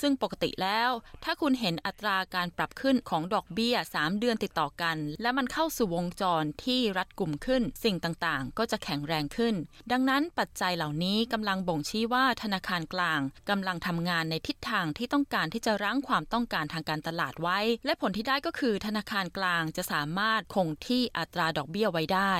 [0.00, 0.90] ซึ่งปกติแล้ว
[1.24, 9.54] ถ้าคุณเห็นอัตราการปรับขึ้นของดอกเบี้ย 3 เดือนติดต่อกัน และมันเข้าสู่วงจรที่รัดกลุ่มขึ้น สิ่งต่างๆ ก็จะแข็งแรงขึ้น
[9.92, 22.34] ดังนั้นปัจจัยเหล่านี้กำลังบ่งชี้ว่าธนาคารกลางกำลังทำงานในทิศทางที่ต้องการที่จะรั้งความต้องการทางการตลาดไว้ และผลที่ได้ก็คือธนาคารกลางจะสามารถคงที่อัตราดอกเบี้ยไว้ได้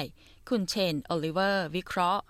[0.49, 2.23] คุณเชนโอลิเวอร์ วิเคราะห์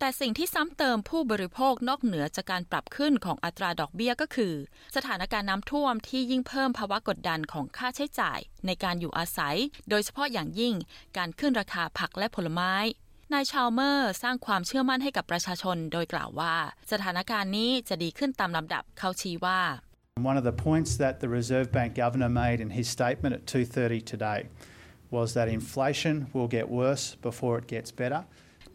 [0.00, 4.54] แต่สิ่งที่ซ้ำเติมผู้บริโภคนอกเหนือจากการปรับขึ้นของอัตราดอกเบี้ยก็คือ
[4.96, 9.56] สถานการณ์น้ำท่วมที่ยิ่งเพิ่มภาวะกดดันของค่าใช้จ่าย ในการอยู่อาศัย
[9.90, 10.74] โดยเฉพาะอย่างยิ่ง
[11.16, 12.74] การขึ้นราคาผักและผลไม้
[13.32, 16.54] นายชาวเมอร์สร้างความเชื่อมั่นให้กับประชาชน โดยกล่าวว่า
[16.92, 19.60] สถานการณ์นี้จะดีขึ้นตามลำดับเขาชี้ว่า
[20.30, 24.12] One of the points that the Reserve Bank Governor made in his statement at 2:30
[24.12, 24.40] today
[25.16, 28.22] was that inflation will get worse before it gets better.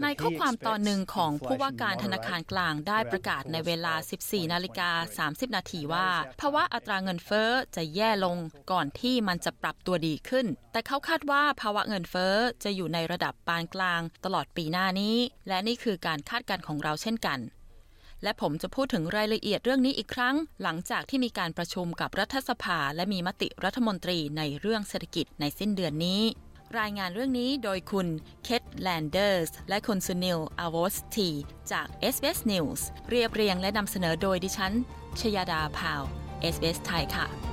[0.04, 6.08] ในข้อความตอนหนึ่งของผู้ว่าการธนาคารกลางได้ประกาศในเวลา 14 นาฬิกา 30 นาทีว่า
[6.42, 8.38] ภาวะอัตราเงินเฟ้อจะแย่ลง
[8.72, 17.40] ก่อนที่มันจะปรับตัวดีขึ้น แต่เขาคาดว่าภาวะเงินเฟ้อจะอยู่ในระดับปานกลางตลอดปีหน้านี้ และนี่คือการคาดการณ์ของเราเช่นกัน
[18.24, 26.22] และผมจะพูดถึงรายละเอียดเรื่องนี้อีกครั้ง หลังจากที่มีการประชุมกับรัฐสภา และมีมติรัฐมนตรีในเรื่องเศรษฐกิจในสิ้นเดือนนี้
[26.80, 28.08] รายงานเรื่องนี้โดยคุณ
[28.44, 31.30] เคทแลนเดอร์สและคุณสุนิลอาวอสที
[31.72, 34.74] จาก s อ s News เรียบเรียงและนำเสนอโดยดิฉัน
[35.20, 36.02] ชยาดาพาว
[36.54, 37.53] s อ s ไทยค่ะ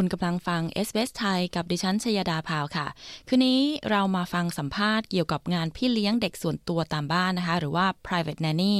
[0.00, 2.86] คุณกำลังฟัง s อ s ไทยกับดิฉันชยดาพาวค่ะ
[3.28, 8.74] คืนนี้เรามาฟังสัมภาษณ์เกี่ยวกับงานพี่เลี้ยงเด็กส่วนตัวตามบ้านนะคะ หรือว่า private nanny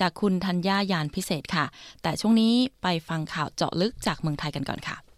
[0.00, 1.64] จากคุณธัญญายานพิเศษค่ะ
[2.02, 5.11] แต่ช่วงนี้ไปฟังข่าวเจาะลึกจากเมืองไทยกันก่อนค่ะ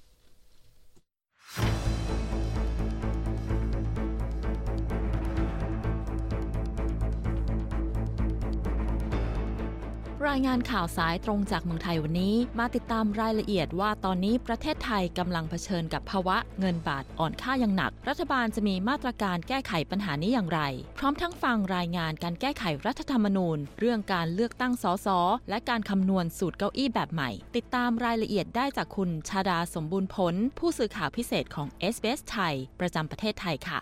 [10.29, 20.61] รายงานข่าวสายตรงจากเมืองไทยวันนี้มาติดตามรายละเอียดว่าตอนนี้ประเทศไทยกำลังเผชิญกับภาวะเงินบาทอ่อนค่าอย่างหนัก รัฐบาลจะมีมาตรการแก้ไขปัญหานี้อย่างไร
[20.99, 25.09] พร้อมทั้งฟังรายงานการแก้ไขรัฐธรรมนูญ เรื่องการเลือกตั้งสส
[25.51, 33.81] และการคำนวณสูตรเก้าอี้แบบใหม่ ติดตามรายละเอียดได้จากคุณชาดาสมบูรณ์ผล ผู้สื่อข่าวพิเศษของ s อ s ไทย ประจำประเทศไทยค่ะ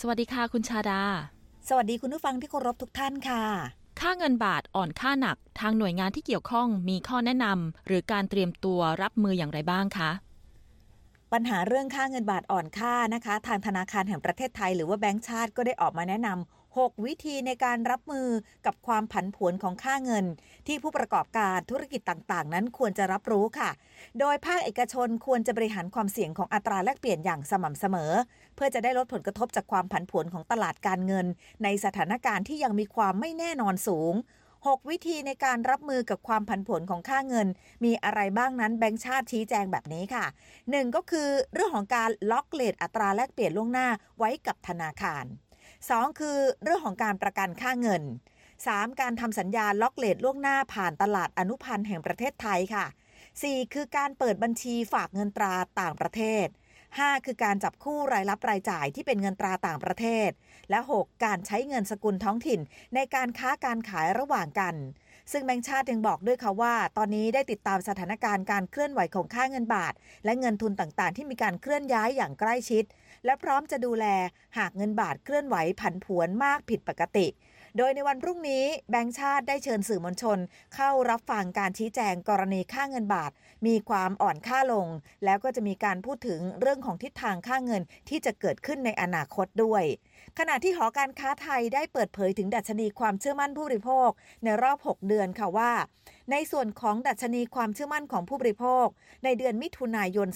[0.00, 1.02] สวัสดีค่ะคุณชาดา
[1.68, 10.10] สวัสดีคุณผู้ฟังที่เคารพทุกท่านค่ะ ค่าเงินบาทอ่อนค่าหนัก ทางหน่วยงานที่เกี่ยวข้องมีข้อแนะนำหรือการเตรียมตัวรับมืออย่างไรบ้างคะ
[11.32, 18.28] ปัญหาเรื่องค่าเงินบาทอ่อนค่านะคะ ทางธนาคารแห่งประเทศไทยหรือว่าแบงก์ชาติก็ได้ออกมาแนะนำ 6 วิธีในการรับมือ
[18.66, 20.24] กับความผันผวนของค่าเงิน
[20.66, 23.70] ที่ผู้ประกอบการธุรกิจต่างๆ นั้นควรจะรับรู้ค่ะ
[24.20, 28.12] โดยภาคเอกชนควรจะบริหารความเสี่ยงของอัตราแลกเปลี่ยนอย่างสม่ำเสมอ
[28.54, 31.26] เพื่อจะได้ลดผลกระทบจากความผันผวนของตลาดการเงิน
[31.64, 34.14] ในสถานการณ์ที่ยังมีความไม่แน่นอนสูง
[34.56, 37.46] 6 วิธีในการรับมือกับความผันผวนของค่าเงิน
[37.84, 40.24] มีอะไรบ้างนั้นแบงค์ชาติชี้แจงแบบนี้ค่ะ
[40.60, 45.26] 1 ก็คือเรื่องของการล็อกเลทอัตราแลกเปลี่ยนล่วงหน้าไว้กับธนาคาร
[45.94, 48.02] 2 คือเรื่องของการประกันค่าเงิน
[48.50, 49.00] 3.
[49.00, 52.86] การทำสัญญาล็อกเลทล่วงหน้าผ่านตลาดอนุพันธ์แห่งประเทศไทยค่ะ
[53.30, 53.74] 4.
[53.74, 56.46] คือการเปิดบัญชีฝากเงินตราต่างประเทศ
[56.86, 57.26] 5.
[57.26, 60.30] คือการจับคู่รายรับรายจ่ายที่เป็นเงินตราต่างประเทศ
[60.70, 61.24] และ 6.
[61.24, 62.60] การใช้เงินสกุลท้องถิ่น
[62.94, 64.74] ในการค้าการขายระหว่างกัน
[65.32, 69.92] ซึ่งแบงค์ชาติยังบอกด้วยค่ะว่า ตอนนี้ได้ติดตามสถานการณ์การเคลื่อนไหวของค่าเงินบาท
[70.24, 72.84] และเงินทุนต่างๆ ที่มีการเคลื่อนย้ายอย่างใกล้ชิด
[73.24, 74.06] และพร้อมจะดูแล
[74.58, 77.26] หากเงินบาทเคลื่อนไหวผันผวนมากผิดปกติ
[77.76, 80.38] โดยในวันพรุ่งนี้แบงค์ชาติได้เชิญสื่อมวลชน
[80.74, 83.30] เข้ารับฟังการชี้แจงกรณีค่าเงินบาท
[83.66, 84.86] มีความอ่อนค่าลง
[85.24, 89.84] แล้วก็จะมีการพูดถึงเรื่องของทิศทางค่าเงินที่จะเกิดขึ้นในอนาคตด้วย
[90.38, 94.08] ขณะที่หอการค้าไทยได้เปิดเผยถึงดัชนีความเชื่อมั่นผู้บริโภค
[94.44, 95.72] ในรอบ 6 เดือนค่ะว่า
[96.30, 98.86] ในส่วนของดัชนีความเชื่อมั่นของผู้บริโภค
[99.24, 100.28] ในเดือนมิถุนายน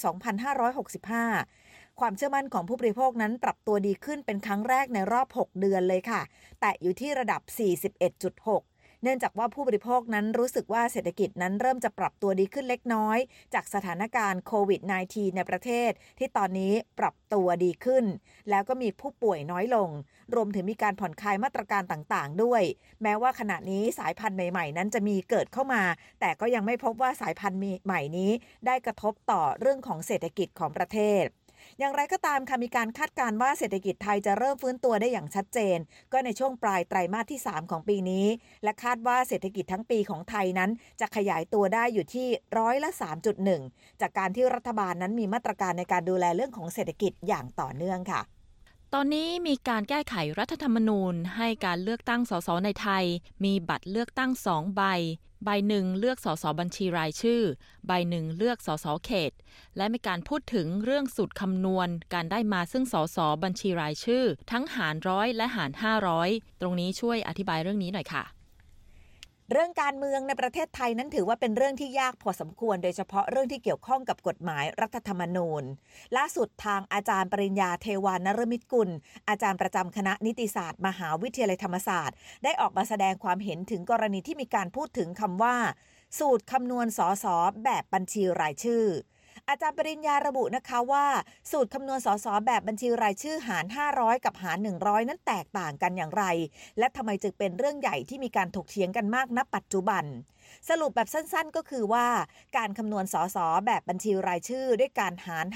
[0.99, 1.60] 2565
[2.01, 6.21] ความเชื่อมั่นของผู้บริโภคนั้นปรับตัวดีขึ้นเป็นครั้งแรกในรอบ 6 เดือนเลยค่ะ
[6.61, 7.41] แต่อยู่ที่ระดับ
[8.19, 13.19] 41.6เนื่องจากว่าผู้บริโภคนั้นรู้สึกว่าเศรษฐกิจนั้นเริ่มจะปรับตัวดีขึ้นเล็กน้อย
[13.55, 18.05] จากสถานการณ์โควิด -19 ในประเทศ ที่ตอนนี้ปรับตัวดีขึ้น
[18.51, 19.89] แล้วก็มีผู้ป่วยน้อยลง
[20.35, 22.63] รวมถึงมีการผ่อนคลายมาตรการต่างๆ ด้วย
[23.03, 25.83] แม้ว่าขณะนี้สายพันธุ์ใหม่ๆ นั้นจะมีเกิดเข้ามา
[26.21, 28.31] แต่ก็ยังไม่พบว่าสายพันธุ์ใหม่นี้
[28.67, 31.25] ได้กระทบต่อเรื่องของเศรษฐกิจของประเทศ
[31.79, 35.79] อย่างไรก็ตามค่ะมีการคาดการณ์ว่าเศรษฐกิจไทยจะเริ่มฟื้นตัวได้อย่างชัดเจน
[36.13, 38.27] ก็ในช่วงปลายไตรมาสที่ 3 ของปีนี้
[38.65, 40.71] และคาดว่าเศรษฐกิจทั้งปีของไทยนั้น
[41.01, 42.27] จะขยายตัวได้อยู่ที่
[42.59, 42.91] ร้อยละ
[43.47, 48.23] 3.1 จากการที่รัฐบาลนั้นมีมาตรการในการดูแลเรื่องของเศรษฐกิจอย่างต่อเนื่องค่ะ
[48.95, 53.05] ตอนนี้มีการแก้ไขรัฐธรรมนูญให้การเลือกตั้งสสในไทย
[53.45, 54.83] มีบัตรเลือกตั้งสองใบ
[55.45, 57.43] ใบหนึ่งเลือกสสบัญชีรายชื่อ
[57.87, 59.33] ใบหนึ่งเลือกสสเขต
[59.77, 65.71] และมีการพูดถึงเรื่องสูตรคำนวณ การได้มาซึ่งสสบัญชีรายชื่อ ทั้งหารร้อยและหาร
[66.17, 68.25] 500 ตรงนี้ช่วยอธิบายเรื่องนี้หน่อยค่ะ
[69.53, 75.63] เรื่องการเมืองในประเทศไทยนั้นถือว่าเป็นเรื่องที่ยากพอสมควร โดยเฉพาะเรื่องที่เกี่ยวข้องกับกฎหมายรัฐธรรมนูญ
[76.17, 78.91] ล่าสุดทางอาจารย์ปริญญาเทวานรมิตรกุล
[79.29, 85.57] อาจารย์ประจำคณะนิติศาสตร์ มหาวิทยาลัยธรรมศาสตร์ ได้ออกมาแสดงความเห็นถึงกรณีที่มีการพูดถึงคำว่า
[86.19, 88.85] สูตรคำนวณสอสอแบบบัญชีรายชื่อ
[89.51, 91.07] อาจารย์ปริญญาระบุนะคะว่า
[91.51, 96.25] สูตรคำนวณสสแบบบัญชีรายชื่อหาร 500 กับหาร 100 นั้นแตกต่างกันอย่างไร
[96.79, 100.05] และทำไมจึงเป็นเรื่องใหญ่ที่มีการถกเถียงกันมากณปัจจุบัน
[100.69, 102.09] สรุปแบบสั้นๆก็คือว่า
[102.57, 103.37] การคำนวณสส
[103.67, 105.47] แบบบัญชีรายชื่อด้วยการหาร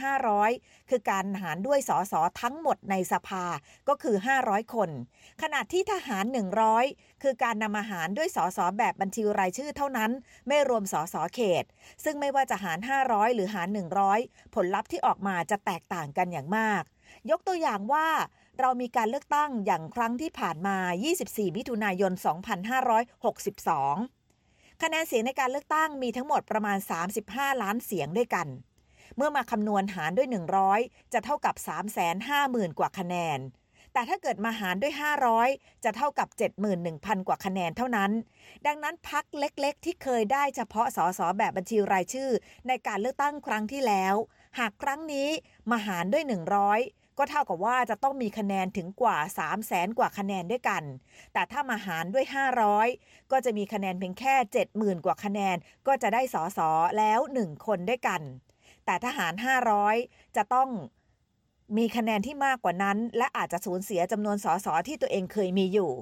[0.40, 3.44] 500 คือการหารด้วยสสทั้งหมดในสภา
[3.88, 4.90] ก็คือ 500 คน
[5.42, 6.24] ขณะที่ทหาร
[6.74, 10.11] 100 คือการนำมาหารด้วยสสแบบบัญชีรายชื่อเท่านั้น
[10.48, 11.64] ไม่รวมสสเขต
[12.04, 13.68] ซึ่งไม่ว่าจะหาร 500 หรือหาร
[14.11, 16.83] 100 ผลลัพธ์ที่ออกมาจะแตกต่างกันอย่างมาก
[17.30, 18.09] ยกตัวอย่างว่า
[18.61, 20.76] เรามีการเลือกตั้งอย่างครั้งที่ผ่านมา
[21.16, 22.18] 24 มิถุนายน 2562
[24.84, 26.78] คะแนนเสียงในการเลือกตั้งมีทั้งหมดประมาณ
[27.20, 28.46] 35 ล้านเสียงด้วยกัน
[29.16, 30.28] เมื่อมาคำนวณหารด้วย
[30.70, 31.54] 100 จะเท่ากับ
[32.12, 33.38] 350,000 กว่าคะแนน
[33.92, 34.92] แต่ถ้าเกิดมาหารด้วย
[35.38, 36.28] 500 จะเท่ากับ
[36.78, 38.10] 71,000 กว่าคะแนนเท่านั้น
[38.66, 42.30] ดังนั้นพักเล็กๆ ที่เคยได้เฉพาะสสแบบบัญชีรายชื่อ
[42.68, 44.14] ในการเลือกตั้งครั้งที่แล้ว
[44.58, 45.28] หากครั้งนี้
[45.72, 46.24] มาหารด้วย
[46.68, 50.83] 100 ก็เท่ากับว่าจะต้องมีคะแนนถึงกว่า 3 0 0แสนกว่าคะแนนด้วยกัน
[51.33, 52.27] แต่ถ้ามาหารด้วย
[52.79, 54.35] 500 ก็จะมีคะแนนเพียงแค่
[54.70, 58.20] 70,000 กว่าคะแนน ก็จะได้สอสอแล้ว 1 คนด้วยกัน
[58.85, 59.35] แต่ถ้าหาร
[59.85, 60.68] 500 จะต้อง
[61.77, 65.92] มีคะแนนที่มากกว่านั้น และอาจจะสูญเสียจำนวนสอสอที่ตัวเองเคยมีอยู่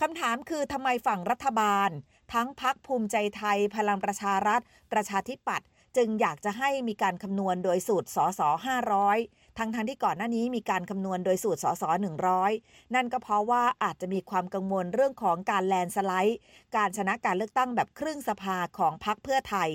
[0.00, 1.90] คำถามคือทำไมฝั่งรัฐบาล
[2.32, 8.48] ทั้งพักภูมิใจไทย พลังประชารัฐ ประชาธิปัตย์จึงอยากจะให้มีการคำนวณโดยสูตรสอสอ
[9.08, 11.84] 500ทั้งทั้งที่ก่อนหน้านี้มีการคำนวณโดยสูตรสส
[12.38, 16.38] 100 นั่นก็เพราะว่าอาจจะมีความกังวลเรื่องของการแลนสไลด์
[16.76, 19.70] การชนะการเลือกตั้งแบบครึ่งสภาของพรรคเพื่อไทย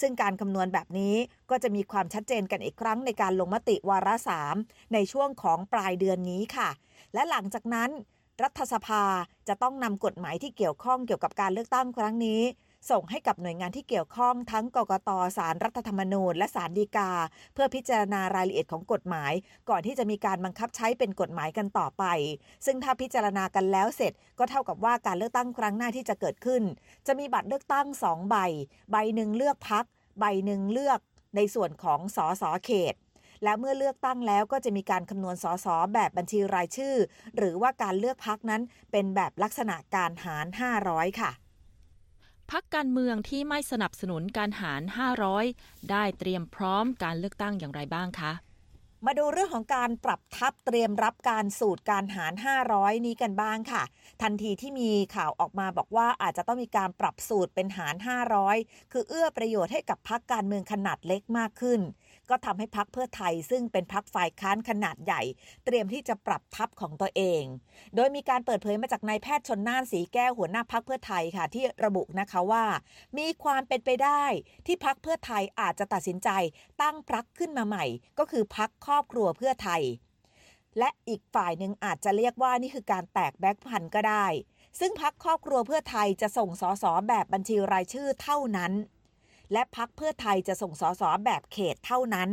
[0.00, 1.14] ซึ่งการคำนวณแบบนี้
[1.50, 4.54] ก็จะมีความชัดเจนกันอีกครั้งในการลงมติวาระสาม
[4.92, 6.70] ในช่วงของปลายเดือนนี้ค่ะ
[7.14, 7.90] และหลังจากนั้น
[8.42, 9.04] รัฐสภา
[9.48, 12.42] จะต้องนำกฎหมายที่เกี่ยวข้องเกี่ยวกับการเลือกตั้งครั้งนี้
[12.90, 17.10] ส่งให้กับหน่วยงานที่เกี่ยวข้องทั้งกกตสารรัฐธรรมนูญ และสารดีกา
[17.54, 19.32] เพื่อพิจารณารายละเอียดของกฎหมาย
[19.68, 22.04] ก่อนที่จะมีการบังคับใช้เป็นกฎหมายกันต่อไป
[22.66, 26.62] ซึ่งถ้าพิจารณากันแล้วเสร็จ ก็เท่ากับว่าการเลือกตั้งครั้งหน้าที่จะเกิดขึ้น
[27.06, 28.36] จะมีบัตรเลือกตั้งสองใบ
[28.90, 29.84] ใบหนึ่งเลือกพัก
[30.20, 31.00] ใบหนึ่งเลือก
[31.36, 32.94] ในส่วนของสอสอเขต
[33.44, 36.96] และเมื่อเลือกตั้งแล้วก็จะมีการคำนวณสสแบบบัญชีรายชื่อ
[37.36, 40.46] หรือว่าการเลือกพักนั้นเป็นแบบลักษณะการหาร
[40.82, 41.32] 500 ค่ะ
[42.50, 44.82] พักการเมืองที่ไม่สนับสนุนการหาร
[45.36, 48.32] 500 ได้เตรียมพร้อมการเลือกตั้งอย่างไรบ้างคะ
[49.06, 52.32] มาดูเรื่องของการปรับทับเตรียมรับการสูตรการหาร
[52.68, 53.82] 500 นี้กันบ้างค่ะ
[54.22, 57.94] ทันทีที่มีข่าวออกมาบอกว่าอาจจะต้องมีการปรับสูตรเป็นหาร
[58.44, 61.80] 500 คือเอื้อประโยชน์ให้กับพักการเมืองขนาดเล็กมากขึ้น
[62.30, 65.22] ก็ทำให้พักเพื่อไทยซึ่งเป็นพักฝ่ายค้านขนาดใหญ่
[65.64, 67.42] เตรียมที่จะปรับทัพของตัวเอง
[67.94, 72.64] โดยมีการเปิดเผยมาจากนายแพทย์ชนน่านสีแก้วหัวหน้าพักเพื่อไทยค่ะที่ระบุนะคะว่า
[73.18, 74.24] มีความเป็นไปได้
[74.66, 76.28] ที่พักเพื่อไทยอาจจะตัดสินใจ
[76.82, 77.84] ตั้งพักขึ้นมาใหม่
[78.18, 79.82] ก็คือพักครอบครัวเพื่อไทย
[80.78, 84.26] และอีกฝ่ายหนึ่งอาจจะเรียกว่านี่คือการแตกแบ็กพันก็ได้
[84.80, 88.72] ซึ่งพักครอบครัวเพื่อไทยจะส่งสอสอแบบบัญชีรายชื่อเท่านั้น
[89.52, 92.30] และพักเพื่อไทยจะส่งสอสอแบบเขตเท่านั้น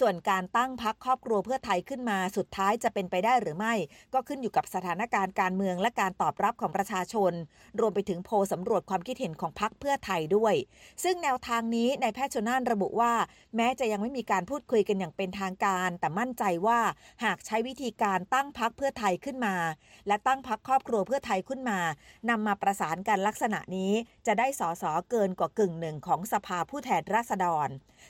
[0.00, 3.74] ส่วนการตั้งพักครอบครัวเพื่อไทยขึ้นมาสุดท้ายจะเป็นไปได้หรือไม่
[4.14, 7.32] ก็ขึ้นอยู่กับสถานการณ์การเมืองและการตอบรับของประชาชน
[7.80, 10.54] รวมไปถึงโพสำรวจความคิดเห็นของพักเพื่อไทยด้วย
[11.04, 13.12] ซึ่งแนวทางนี้ในแพทย์ชนานระบุว่า
[13.56, 16.80] แม้จะยังไม่มีการพูดคุยกันอย่างเป็นทางการ แต่มั่นใจว่า
[17.24, 19.56] หากใช้วิธีการตั้งพักเพื่อไทยขึ้นมา
[20.06, 21.80] และตั้งพักครอบครัวเพื่อไทยขึ้นมา
[22.30, 23.92] นำมาประสานกันลักษณะนี้
[24.26, 27.68] จะได้สสเกินกว่ากึ่งหนึ่งของสภาผู้แทนราษฎร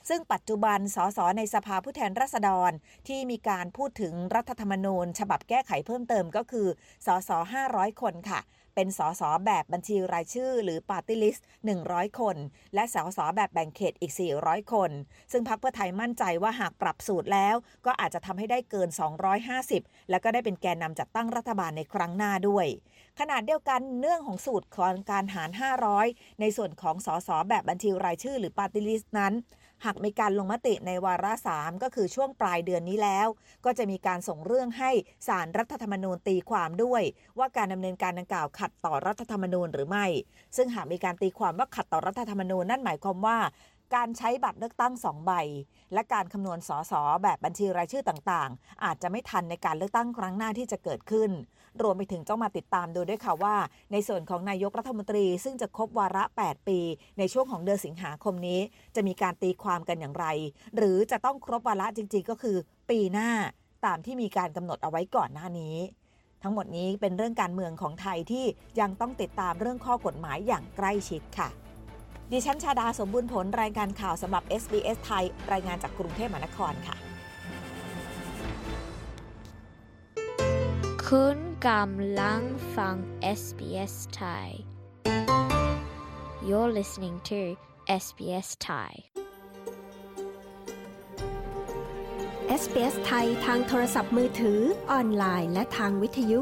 [0.09, 2.71] ซึ่งปัจจุบันสสในสภาผู้แทนราษฎร
[3.09, 6.69] ที่มีการพูดถึงรัฐธรรมนูญ ฉบับแก้ไขเพิ่มเติมก็คือ
[7.07, 7.31] สส
[7.67, 8.43] 500 คนค่ะ
[8.75, 11.43] เป็นสสแบบบัญชีรายชื่อ หรือ Party List
[11.81, 12.37] 100 คน
[12.75, 14.91] และสสแบบแบ่งเขตอีก 400 คน
[15.33, 18.89] ซึ่งพรรคเพื่อไทยมั่นใจว่าหากปรับสูตรแล้ว ก็อาจจะทำให้ได้เกิน
[19.51, 22.67] 250 แล้วก็ได้เป็นแกนนำจัดตั้งรัฐบาลในครั้งหน้าด้วย
[23.21, 25.51] ขนาดเดียวกันเนื่องของสูตรของการหาร
[25.95, 29.33] 500 ในส่วนของสสแบบบัญชีรายชื่อหรือ Party List นั้น
[29.85, 33.29] หากมีการลงมติในวาระสามก็คือช่วงปลายเดือนนี้แล้ว
[33.65, 34.91] ก็จะมีการส่งเรื่องให้
[35.29, 37.03] สารรัฐธรรมนูญตีความด้วย
[37.39, 40.07] ว่าการดำเนินการดังกล่าวขัดต่อรัฐธรรมนูญหรือไม่
[40.57, 43.39] ซึ่งหากมีการตีความว่าขัดต่อรัฐธรรมนูญนั่นหมายความว่า
[43.95, 45.33] การใช้บัตรเลือกตั้งสองใบ
[45.93, 46.93] และการคำนวณสส
[47.23, 51.31] แบบบัญชีรายชื่อต่างๆ อาจจะไม่ทันในการเลือกตั้งครั้งหน้าที่จะเกิดขึ้น
[51.83, 53.57] รวมไปถึงต้องมาติดตามดูด้วยค่ะว่า
[53.93, 56.79] ในส่วนของนายกรัฐมนตรี ซึ่งจะครบวาระ 8 ปี
[57.19, 58.61] ในช่วงของเดือนสิงหาคมนี้
[58.95, 60.27] จะมีการตีความกันอย่างไร
[60.77, 62.57] หรือจะต้องครบวาระจริง ๆ ก็คือ
[62.91, 63.31] ปีหน้า
[63.87, 65.77] ตามที่มีการกำหนดเอาไว้ก่อนหน้านี้
[66.43, 68.45] ทั้งหมดนี้เป็นเรื่องการเมืองของไทยที่
[68.81, 71.49] ยังต้องติดตามเรื่องข้อกฎหมายอย่างใกล้ชิดค่ะ
[72.33, 76.97] ดิฉันชาดาสมบูรณ์ผลรายการข่าวสำหรับ SBS ไทย รายงานจากกรุงเทพมหานครค่ะ
[81.09, 82.43] คุณ กำลัง
[82.77, 82.97] ฟัง
[83.41, 84.49] SBS Thai
[86.49, 87.41] You're listening to
[88.03, 88.93] SBS Thai
[92.61, 96.41] SBS ไทยทางโทรศัพท์มือถือออนไลน์และทางวิทยุ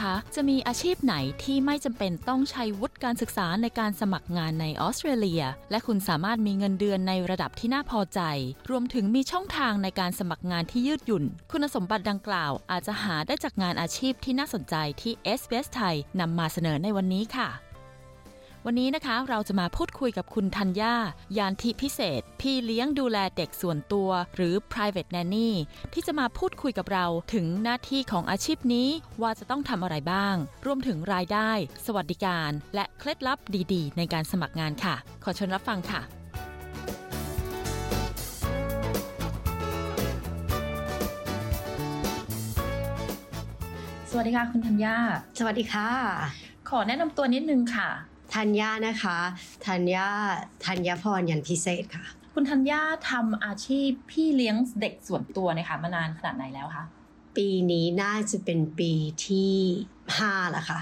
[0.00, 8.20] คะ จะมีอาชีพไหนที่ไม่จำเป็นต้องใช้วุฒิการศึกษาในการสมัครงานในออสเตรเลีย และคุณสามารถมีเงินเดือนในระดับที่น่าพอใจ
[8.70, 17.63] รวมถึงมีช่องทางในการสมัครงานที่ยืดหยุ่น คุณสมบัติดังกล่าว อาจจะหาได้จากงานอาชีพที่น่าสนใจที่ SBS ไทยนำมาเสนอในวันนี้ค่ะ
[18.66, 20.94] วันนี้นะคะเราจะมาพูดคุยกับคุณธัญญา
[21.38, 25.50] ยานทิพิเศษ พี่เลี้ยงดูแลเด็กส่วนตัวหรือ private nanny
[25.92, 28.88] ที่จะมาพูดคุยกับเราถึงหน้าที่ของอาชีพนี้
[29.22, 30.34] ว่าจะต้องทำอะไรบ้าง
[30.66, 31.50] รวมถึงรายได้
[31.86, 33.38] สวัสดิการ และเคล็ดลับ
[33.74, 36.00] ดีๆ ในการสมัครงานค่ะ ขอเชิญรับฟังค่ะ
[44.10, 44.96] สวัสดีค่ะคุณธัญญา
[45.38, 45.88] สวัสดีค่ะ
[46.68, 47.90] ขอแนะนำตัวนิดนึงค่ะ
[48.34, 49.18] ธัญญานะคะ
[49.66, 50.06] ธัญญา
[50.66, 56.84] ธัญญาพรยันพิเศษค่ะ คุณธัญญาทำอาชีพพี่เลี้ยงเด็กส่วนตัวนะคะมานานขนาดไหนแล้วคะ
[57.36, 58.92] ปีนี้น่าจะเป็นปี
[59.26, 59.54] ที่
[60.18, 60.80] ห้าละค่ะ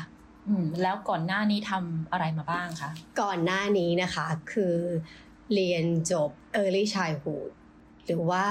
[0.48, 4.76] อืมแล้วก่อนหน้านี้ทำอะไรมาบ้างคะก่อนหน้านี้นะคะคือ
[5.54, 7.50] เรียนจบ Early Childhood
[8.06, 8.46] หรือว่า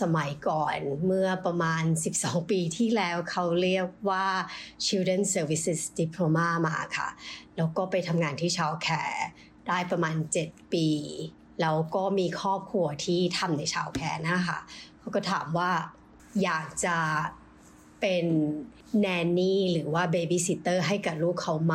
[0.00, 1.82] สมัยก่อนเมื่อประมาณ
[2.16, 4.26] 12 ปีที่แล้วเขาเรียกว่า
[4.86, 7.08] Children Services Diploma มาค่ะ
[7.56, 9.24] แล้วก็ไปทำงานที่ childcare
[9.68, 10.88] ได้ประมาณ 7 ปี
[11.60, 14.58] แล้วก็มีครอบครัวที่ทำใน childcare นะคะ
[14.98, 15.70] เขาก็ถามว่า
[16.42, 16.96] อยากจะ
[18.00, 18.26] เป็น
[19.00, 21.74] nanny หรือว่า babysitter ให้กับลูกเขาไหม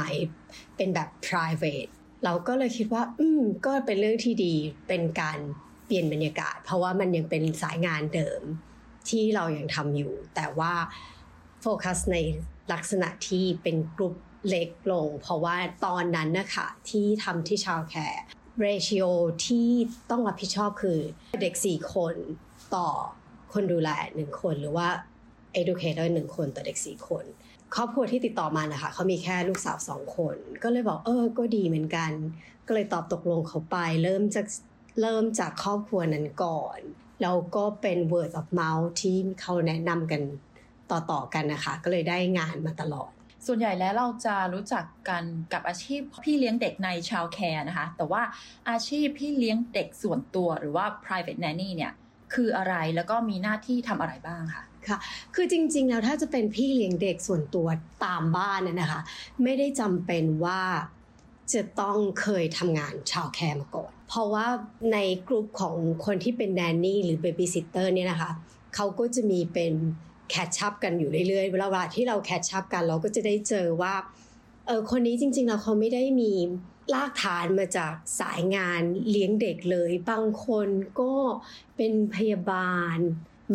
[0.78, 1.90] เป็นแบบ private
[2.24, 4.56] เราก็เลยคิดว่า อืม ก็เป็นเรื่องที่ดี
[4.88, 5.40] เป็นการ
[5.86, 8.42] เปลี่ยนบรรยากาศ เพราะว่ามันยังเป็นสายงานเดิม
[9.10, 10.74] ที่เรายังทำอยู่ แต่ว่า
[11.62, 12.18] โฟกัสใน
[12.74, 14.16] ลักษณะที่เป็นกลุ่ม
[14.50, 18.24] เล็กลง เพราะว่าตอนนั้นนะคะที่ทำที่ชาวแคร์
[18.60, 19.04] เรชิโอ
[19.46, 19.70] ที่
[20.12, 21.00] ต้องรับผิดชอบคือ
[21.42, 22.16] เด็ก 4 คน
[22.76, 22.90] ต่อ
[23.54, 24.88] คนดูแลหนึ่งคนหรือว่า
[25.62, 27.24] educator หนึ่งคนต่อเด็ก 4 คน
[27.76, 32.12] ครอบครัวที่ติดต่อมานะคะเขามีแค่ลูกสาวสองคน ก็เลยบอกเออก็ดีเหมือนกัน
[32.68, 34.46] ก็เลยตอบตกลงเขาไป เริ่มจาก
[35.00, 36.80] เริ่มจากครอบครัวนั้นก่อน
[37.22, 40.22] แล้วก็เป็น word of mouth ที่เขาแนะนำกัน
[40.92, 43.12] ต่อๆกันนะคะ ก็เลยได้งานมาตลอด
[43.48, 48.22] ส่วนใหญ่แล้วเราจะรู้จักกันกับอาชีพพี่เลี้ยงเด็กใน childcare นะคะ แต่ว่า
[48.70, 51.94] อาชีพพี่เลี้ยงเด็กส่วนตัวหรือว่า private nanny เนี่ย
[52.34, 54.98] คืออะไรแล้วก็มีหน้าที่ทำอะไรบ้างคะค่ะ
[55.36, 57.68] คือจริงๆแล้วถ้าจะเป็นพี่เลี้ยงเด็กส่วนตัว
[58.06, 59.02] ตามบ้านน่นะคะ
[59.44, 60.62] ไม่ได้จำเป็นว่า
[61.54, 64.48] จะต้องเคยทำงาน childcare มาก่อน เพราะว่า
[64.94, 64.98] ใน
[65.28, 68.32] กลุ่มของคนที่เป็น nanny หรือ babysitter เนี่ยนะคะ
[68.76, 69.74] เขาก็จะมีเป็น
[70.30, 73.94] catch up กันอยู่เรื่อยๆเวลาที่เรา catch up กันเราก็จะได้เจอว่า
[74.68, 76.34] เออคนนี้จริงๆแล้วเขาไม่ได้มี
[76.94, 80.68] ลากฐานมาจากสายงานเลี้ยงเด็กเลย บางคน
[81.02, 81.14] ก็
[81.78, 82.98] เป็นพยาบาล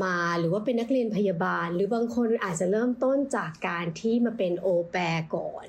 [0.05, 5.01] มาหรือว่าเป็นนักเรียนพยาบาล หรือบางคนอาจจะเริ่มต้นจากการที่มาเป็น au pair
[5.37, 5.67] ก่อน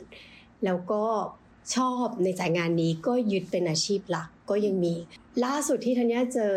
[0.65, 1.05] แล้วก็
[1.75, 4.93] ชอบในสายงานนี้ก็ยึดเป็นอาชีพหลัก ก็ยังมี
[5.45, 6.55] ล่าสุดที่ธัญญาเจอ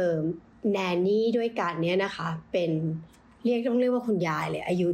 [0.73, 2.71] แนนนี่ด้วยกันเนี่ยนะคะ เป็น
[3.45, 4.87] เรียกต้องเรียกว่าคุณยายเลย อายุ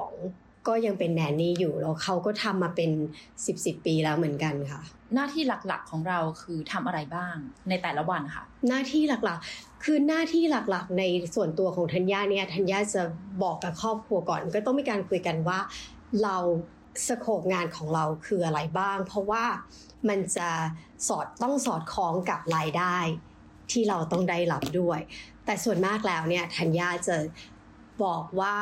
[0.00, 2.90] 72 ก็ยังเป็นแนนนี่อยู่แล้วเขาก็ทำมาเป็น
[3.30, 4.80] 10 10 ปีแล้วเหมือนกันค่ะ
[5.14, 7.36] หน้าที่หลักๆของเราคือทำอะไรบ้าง
[7.68, 11.02] ในแต่ละวันค่ะ หน้าที่หลักๆ คือหน้าที่หลักๆ ใน
[11.34, 13.02] ส่วนตัวของธัญญาเนี่ยธัญญาจะ
[13.42, 15.58] บอกกับครอบครัวก่อน ก็ต้องมีการคุยกันว่า
[16.22, 16.36] เรา
[17.08, 19.44] สโคปงานของเราคืออะไรบ้าง เพราะว่า
[20.08, 20.50] มันจะ
[21.08, 22.96] สอดต้องสอดคล้องกับรายได้
[23.70, 25.00] ที่เราต้องได้รับด้วย
[25.44, 27.16] แต่ส่วนมากแล้วเนี่ยธัญญาจะ
[28.04, 28.54] บอกว่า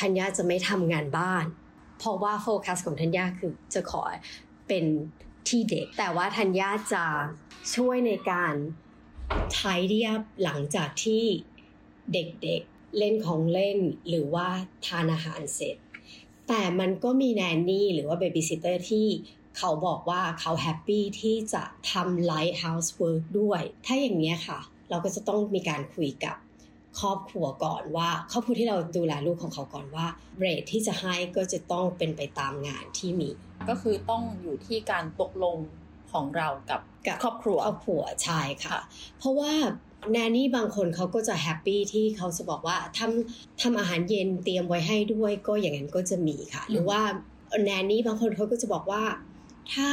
[0.00, 1.44] ธัญญาจะไม่ทำงานบ้าน
[1.98, 4.02] เพราะว่าโฟกัสของธัญญาคือจะขอ
[4.68, 4.84] เป็น
[5.48, 7.04] ที่เด็ก แต่ว่าธัญญาจะ
[7.74, 8.54] ช่วยในการ
[9.58, 11.24] ทายเรียบหลังจากที่
[12.12, 13.78] เด็กๆเล่นของเล่น
[14.08, 14.48] หรือว่า
[14.86, 15.76] ทานอาหารเสร็จ
[16.48, 19.06] แต่มันก็มี nanny หรือว่า babysitter ที่
[19.58, 24.58] เขาบอกว่าเขา happy ที่จะทำ light housework ด้วย ถ้าอย่างนี้ค่ะ
[24.90, 26.36] เราก็จะต้องมีการคุยกับ
[27.00, 30.06] ครอบครัวก่อนว่าครอบครัวที่เราดูแลลูกของเขาก่อนว่า
[30.38, 33.30] rate ที่จะให้ก็จะต้องเป็นไปตามงานที่มี
[33.68, 35.56] ก็คือต้องอยู่ที่การตกลง
[36.12, 36.80] ของเรากับ
[37.22, 38.78] ครอบครัวครอบครัวใช่ค่ะ
[39.18, 39.52] เพราะว่า
[40.12, 47.00] แนนนี่บางคนเขาก็จะแฮปปี้ที่เขาจะบอกว่าทำทำอาหารเย็นเตรียมไว้ให้ด้วยก็อย่างนั้นก็จะมีค่ะ หรือว่า
[47.64, 49.04] แนนนี่บางคนเขาก็จะบอกว่า
[49.72, 49.90] ถ้า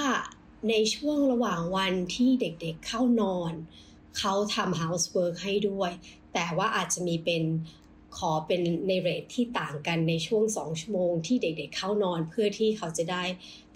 [0.70, 3.53] ในช่วงระหว่างวันที่เด็กๆเข้านอน
[4.18, 5.91] เขาทำ housework ให้ด้วย
[6.34, 7.43] แต่ว่าอาจจะมีเป็น
[8.18, 13.24] ขอเป็นในเรทที่ต่างกันในช่วงสองชั่วโมงที่เด็กๆเข้านอนเพื่อที่เขาจะได้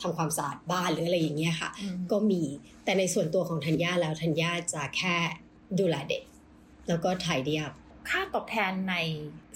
[0.02, 1.70] ทำความสะอาดบ้านหรืออะไรอย่างเงี้ยค่ะ
[2.12, 2.44] ก็มี
[2.84, 5.16] แต่ในส่วนตัวของธัญญาแล้วธัญญาจะแค่
[5.80, 6.24] ดูแลเด็ก
[6.88, 7.72] แล้วก็ถ่ายเดียบ
[8.09, 8.95] ค่าตอบแทนใน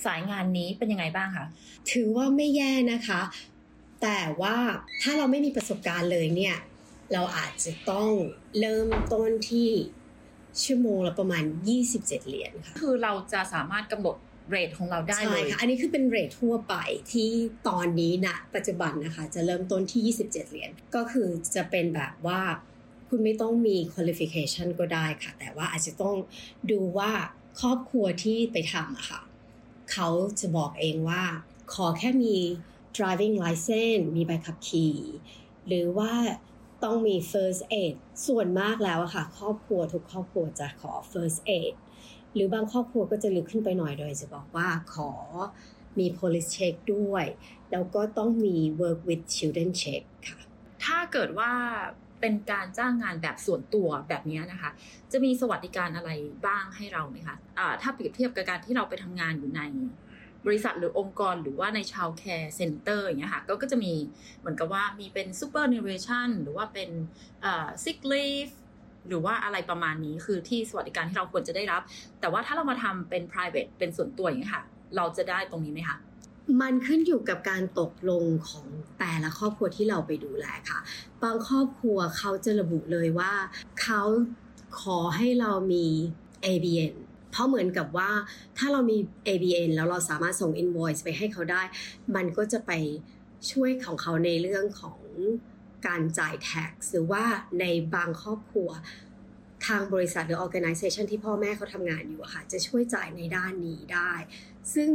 [0.06, 1.46] สายงานนี้เป็นยังไงบ้างคะ
[1.92, 3.22] ถือว่าไม่แย่นะคะ
[4.02, 4.56] แต่ว่า
[5.02, 6.58] ถ้าเราไม่มีประสบการณ์เลยเนี่ย
[7.14, 8.10] เราอาจจะต้อง
[8.60, 9.70] เริ่มต้นที่
[10.64, 11.44] ชั่วโมงละประมาณ
[11.86, 14.16] 27 เหรียญค่ะ คือเราจะสามารถกำหนด
[14.50, 16.76] เรทของเราได้เลยใช่ค่ะ อันนี้คือเป็นเรททั่วไป
[17.12, 17.30] ที่
[17.68, 22.42] ตอนนี้นะปัจจุบันนะคะ จะเริ่มต้นที่ 27 เหรียญ ก็คือจะเป็นแบบว่า
[23.16, 26.16] คุณไม่ต้องมี qualification ก็ได้ค่ะ แต่ว่าอาจจะต้อง
[26.72, 27.12] ดูว่า
[27.60, 29.22] ครอบครัวที่ไปทำอะค่ะ
[29.92, 30.10] เขา
[30.40, 31.24] จะบอกเองว่า
[31.74, 32.36] ขอแค่มี
[32.98, 34.98] driving license มีใบขับขี่
[35.68, 36.12] หรือว่า
[36.84, 37.96] ต้องมี first aid
[38.28, 41.74] ส่วนมากแล้วอะค่ะ ครอบครัวทุกครอบครัวจะขอ first aid
[42.34, 45.12] หรือบางครอบครัวก็จะลึกขึ้นไปหน่อยโดยจะบอกว่าขอ
[46.00, 47.26] มี police check ด้วย
[47.72, 50.40] แล้วก็ต้องมี work with children check ค่ะ
[50.86, 51.52] ถ้าเกิดว่า
[52.24, 54.72] เป็นการจ้างงานแบบส่วนตัวแบบนี้นะคะ
[55.12, 56.12] จะมีสวัสดิการอะไร
[56.46, 59.62] บ้างให้เราไหมคะถ้าเปรียบเทียบกับการที่เราไปทำงานอยู่ใน
[60.46, 63.94] บริษัทหรือองค์กรหรือว่าใน childcare center อย่างเงี้ยค่ะก็ก็จะมี
[64.40, 66.90] เหมือนกับว่ามีเป็น superannuation หรือว่าเป็น
[67.84, 68.48] ซิกลีฟ
[69.08, 71.82] หรือว่าอะไรประมาณนี้คือที่สวัสดิการที่เราควรจะได้รับ
[72.20, 74.64] แต่ว่าถ้าเรามาทำเป็น private เป็นส่วนตัวอย่างเงี้ยค่ะ
[74.96, 75.98] เราจะได้ตรงนี้ไหมคะ
[76.62, 78.68] มันขึ้นอยู่กับการตกลงของ
[79.00, 80.80] แต่ละครอบครัวที่เราไปดูแลค่ะ
[81.24, 83.34] บางครอบครัวเขาจะระบุเลยว่า
[83.82, 84.02] เขา
[84.82, 85.86] ขอให้เรามี
[86.46, 86.94] ABN
[87.32, 88.12] เพราะเหมือนกับว่า
[88.58, 91.62] ถ้าเรามี ABN แล้วเราสามารถส่ง invoice ไปให้เขาได้
[92.16, 92.72] มันก็จะไป
[93.52, 95.00] ช่วยของเขาในเรื่องของ
[95.88, 97.24] การจ่าย tax หรือว่า
[97.60, 97.66] ใน
[97.96, 98.70] บางครอบครัว
[99.68, 104.14] ทางบริษัทหรือ organization ที่พ่อแม่เขาทำงานอยู่ค่ะ จะช่วยจ่ายในด้านนี้ได้
[104.74, 104.90] ซึ่ง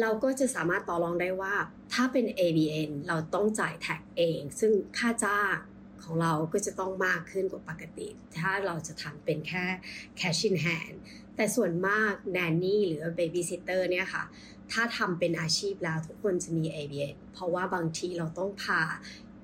[0.00, 1.54] เราก็จะสามารถต่อรองได้ว่า
[1.92, 5.56] ถ้าเป็น ABN เราต้องจ่าย tax เอง ซึ่งค่าจ้าง
[6.02, 8.08] ของเราก็จะต้องมากขึ้นกว่าปกติ
[8.38, 9.64] ถ้าเราจะทำเป็นแค่
[10.20, 10.96] cash in hand
[11.36, 14.24] แต่ส่วนมากแนนนี่หรือ babysitter เนี่ยค่ะ
[14.72, 18.80] ถ้าทำเป็นอาชีพแล้วทุกคนจะมี ABN เพราะว่าบางทีเราต้องพา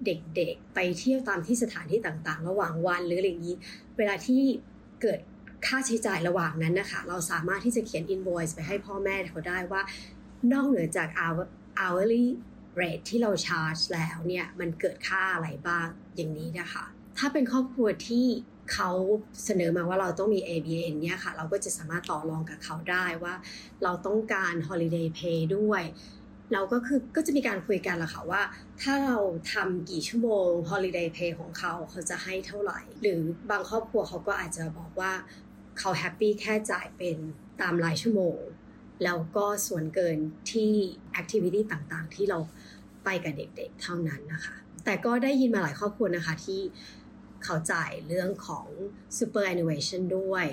[0.04, 3.56] เด็กๆ ไปเที่ยวตามที่สถานที่ต่างๆ ระหว่างวันหรืออะไรอย่างนี้
[3.98, 4.42] เวลาที่
[5.02, 5.20] เกิด
[5.66, 9.82] ค่าใช้จ่ายระหว่างนั้นนะคะ เราสามารถที่จะเขียน invoice ไปให้พ่อแม่เขาได้ว่า
[10.52, 11.08] นอกเหนือจาก
[11.80, 12.26] hourly
[12.80, 15.86] rate ที่เรา charge แล้วเนี่ยมันเกิดค่าอะไรบ้าง
[16.16, 16.84] อย่างนี้นะคะ
[17.18, 18.26] ถ้าเป็นครอบครัวที่
[18.72, 18.90] เขา
[19.44, 23.34] เสนอมาว่าเราต้องมี ABN เนี่ยค่ะ เราก็จะสามารถต่อรองกับเขาได้ว่า
[23.82, 25.82] เราต้องการ holiday pay ด้วย
[26.52, 28.42] เราก็คือก็จะมีการคุยกันละค่ะว่า
[28.82, 29.18] ถ้าเรา
[29.52, 33.20] ทำกี่ชั่วโมง holiday pay ของเขาเขาจะให้เท่าไหร่ หรือ
[33.50, 35.12] บางครอบครัวเขาก็อาจจะบอกว่า
[35.78, 37.16] เขาแฮปปี้แค่จ่ายเป็น
[37.60, 38.38] ตามรายชั่วโมง
[39.04, 40.18] แล้วก็ส่วนเกิน
[40.52, 40.72] ที่
[41.20, 42.38] activity ต่างๆ ที่เรา
[43.04, 46.60] ไปกับเด็กๆเท่านั้นนะคะ แต่ก็ได้ยินมาหลายครอบครัวนะคะที่
[47.44, 48.66] เขาจ่ายเรื่องของ
[49.18, 50.46] superannuation ด้วย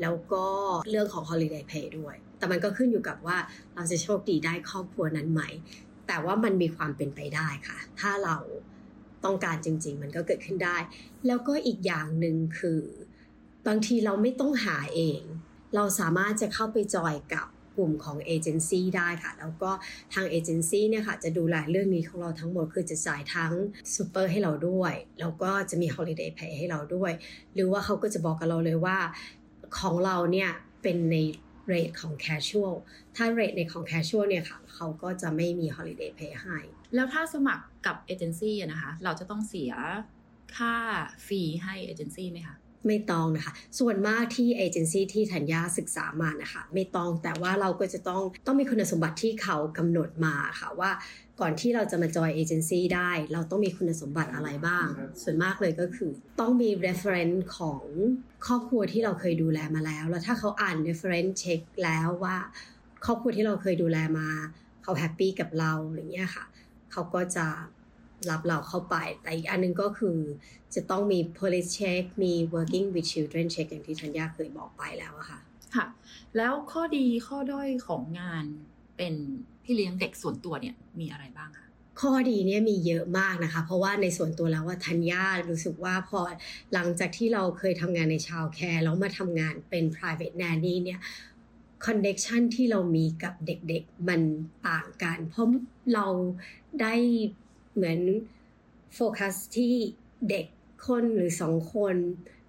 [0.00, 0.46] แล้วก็
[0.90, 3.38] เรื่องของ holiday pay ด้วย แต่มันก็ขึ้นอยู่กับว่า
[3.74, 5.42] เราจะโชคดีได้ครอบครัวนั้นไหม
[6.06, 8.36] แต่ว่ามันมีความเป็นไปได้ค่ะ ถ้าเรา
[9.24, 10.76] ต้องการจริง ๆ มันก็เกิดขึ้นได้
[11.26, 12.82] แล้วก็อีกอย่างหนึ่งคือ
[13.66, 15.20] บางทีเราไม่ต้องหาเอง
[15.74, 19.70] เราสามารถจะเข้าไปจอยกับกลุ่มของเอเจนซี่ได้ค่ะ แล้วก็
[20.14, 23.52] ทางเอเจนซี่เนี่ยค่ะ จะดูแลเรื่องนี้ของเราทั้งหมด คือจะจ่ายทั้ง
[23.94, 27.12] ซูเปอร์ให้เราด้วย แล้วก็จะมี holiday pay ให้เราด้วย
[27.54, 28.98] หรือว่าเขาก็จะบอกกับเราเลยว่า
[29.78, 30.50] ของเราเนี่ย
[30.82, 31.16] เป็นใน
[31.68, 32.74] rate ของ casual
[33.16, 36.58] ถ้า rate ในของ casual เนี่ยค่ะเขาก็จะไม่มี holiday pay ให้
[36.94, 39.72] แล้วถ้าสมัครกับเอเจนซี่นะคะ เราจะต้องเสีย
[40.56, 40.74] ค่า
[41.26, 42.56] fee ให้เอเจนซี่ไหมคะ
[42.86, 50.90] ไม่ต้องนะคะ ส่วนมากที่เอเจนซี่ที่ธัญญาศึกษามานะคะ ไม่ต้องแต่ว่าเราก็จะต้องต้องมีคุณสมบัติที่เขากำหนดมาค่ะว่า
[51.40, 54.86] ก่อนที่เราจะมาจอยเอเจนซี่ได้ เราต้องมีคุณสมบัติอะไรบ้าง
[55.22, 56.10] ส่วนมากเลยก็คือ
[56.40, 57.82] ต้องมี reference ของ
[58.46, 62.36] ครอบครัวที่เราเคยดูแลมาแล้ว แล้วถ้าเขาอ่าน reference เช็คแล้วว่า
[63.04, 64.28] ครอบครัวที่เราเคยดูแลมา
[64.82, 66.44] เขา happy กับเราอย่างเงี้ยค่ะ
[66.92, 67.46] เขาก็จะ
[68.30, 70.18] รับเราเข้าไป แต่อีกอันนึงก็คือ
[70.74, 75.38] จะต้องมี police check มี working with children check อย่างที่ธัญญาเคยบอกไปแล้วอะค่ะ
[75.74, 75.86] ค่ะ
[76.36, 78.44] แล้วข้อดีข้อด้อยของงาน
[78.96, 79.14] เป็น
[79.64, 81.66] พี่เลี้ยงเด็กส่วนตัวเนี่ยมีอะไรบ้างคะ
[82.00, 86.20] ข้อดีเนี่ยมีเยอะมากนะคะ เพราะว่าในส่วนตัวแล้วว่าธัญญารู้สึกว่าพอ
[86.74, 91.00] หลังจากที่เราเคยทำงานในชาวแคร์แล้วมาทำงานเป็น private nanny เนี่ย
[91.86, 94.20] คอนเน c t ชันที่เรามีกับเด็กๆ มัน
[94.68, 95.48] ต่างกัน เพราะ
[95.94, 96.06] เรา
[96.80, 96.94] ได้
[97.78, 98.00] เหมือน
[98.94, 99.74] โฟกัสที่
[100.30, 100.46] เด็ก
[100.86, 101.96] คนหรือสองคน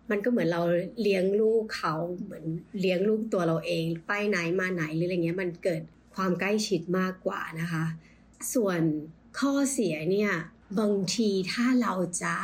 [0.10, 0.62] มันก็เหมือนเรา
[1.02, 2.46] เลี้ยงลูกเขาเหมือน
[2.80, 5.82] เลี้ยงลูกตัวเราเอง ไปไหนมาไหนหรืออะไรเงี้ยมันเกิด
[6.16, 7.86] ความใกล้ชิดมากกว่านะคะ
[8.54, 8.82] ส่วน
[9.40, 10.32] ข้อเสียเนี่ย
[10.80, 12.36] บางทีถ้าเราจะ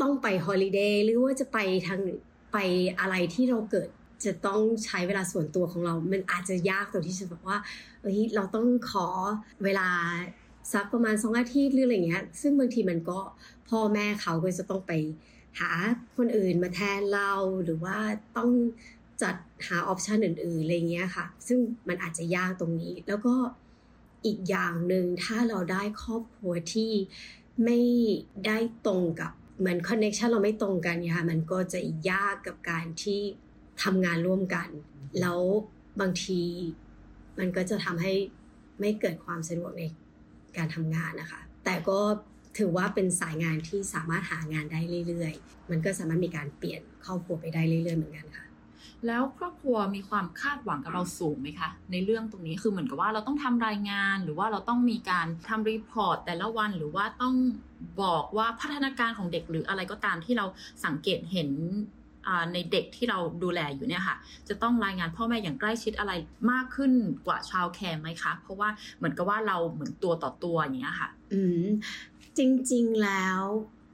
[0.00, 2.00] ต้องไปฮอลิเดย์หรือว่าจะไปทาง
[2.52, 2.56] ไป
[3.00, 3.88] อะไรที่เราเกิด
[4.24, 7.58] จะต้องใช้เวลาส่วนตัวของเรา มันอาจจะยากตรงที่จะบอกว่า
[8.00, 9.06] เฮ้ยเราต้องขอ
[9.64, 9.88] เวลา
[10.72, 13.18] สักประมาณสองอาทิตย์หรืออะไรเงี้ย ซึ่งบางทีมันก็
[13.68, 14.92] พ่อแม่เขาก็จะต้องไป
[15.60, 15.70] หา
[16.16, 17.32] คนอื่นมาแทนเรา
[17.64, 17.96] หรือว่า
[18.36, 18.50] ต้อง
[19.22, 19.34] จัด
[19.66, 21.58] หา option อื่นๆอะไรเงี้ยค่ะ ซึ่ง
[21.88, 23.34] มันอาจจะยากตรงนี้ แล้วก็
[24.26, 26.92] อีกอย่างหนึ่งถ้าเราได้ครอบครัวที่
[27.64, 27.78] ไม่
[28.46, 33.20] ได้ตรงกับเหมือน connection เราไม่ตรงกันค่ะมันก็จะยากกับการที่
[33.82, 34.68] ทำงานร่วมกัน
[35.20, 35.40] แล้ว
[36.00, 36.42] บางที
[37.38, 38.12] มันก็จะทำให้
[38.80, 39.82] ไม่เกิดความสะดวกใน
[40.56, 41.98] การทำงานนะคะ แต่ก็
[42.58, 48.46] ถือว่าเป็นสายงานที่สามารถหางานได้เรื่อยๆ มันก็สามารถมีการเปลี่ยนครอบครัวไปได้เรื่อยๆเหมือนกันค่ะ
[49.06, 57.34] แล้วครอบครัวมีความคาดหวังกับเราสูงไหมคะ ในเรื่องตรงนี้คือเหมือนกับว่าเราต้องทำรายงานหรือว่าเราต้องมีการทำรีพอร์ตแต่ละวันหรือว่าต้อง
[58.02, 60.46] บอกว่าพัฒนาการของเด็กหรืออะไรก็ตามที่เรา
[60.84, 61.50] สังเกตเห็น
[62.52, 64.16] ในเด็กที่เราดูแลอยู่เนี่ยค่ะ
[64.48, 66.12] จะต้องรายงานพ่อแม่อย่างใกล้ชิดอะไร
[66.50, 66.92] มากขึ้น
[67.26, 71.66] กว่าชาวแคร์ไหมคะ เพราะว่าเหมือนกับว่าเราเหมือนตัวต่อตัวอย่างเงี้ยค่ะ อืม
[72.38, 72.40] จ
[72.72, 73.40] ริงๆแล้ว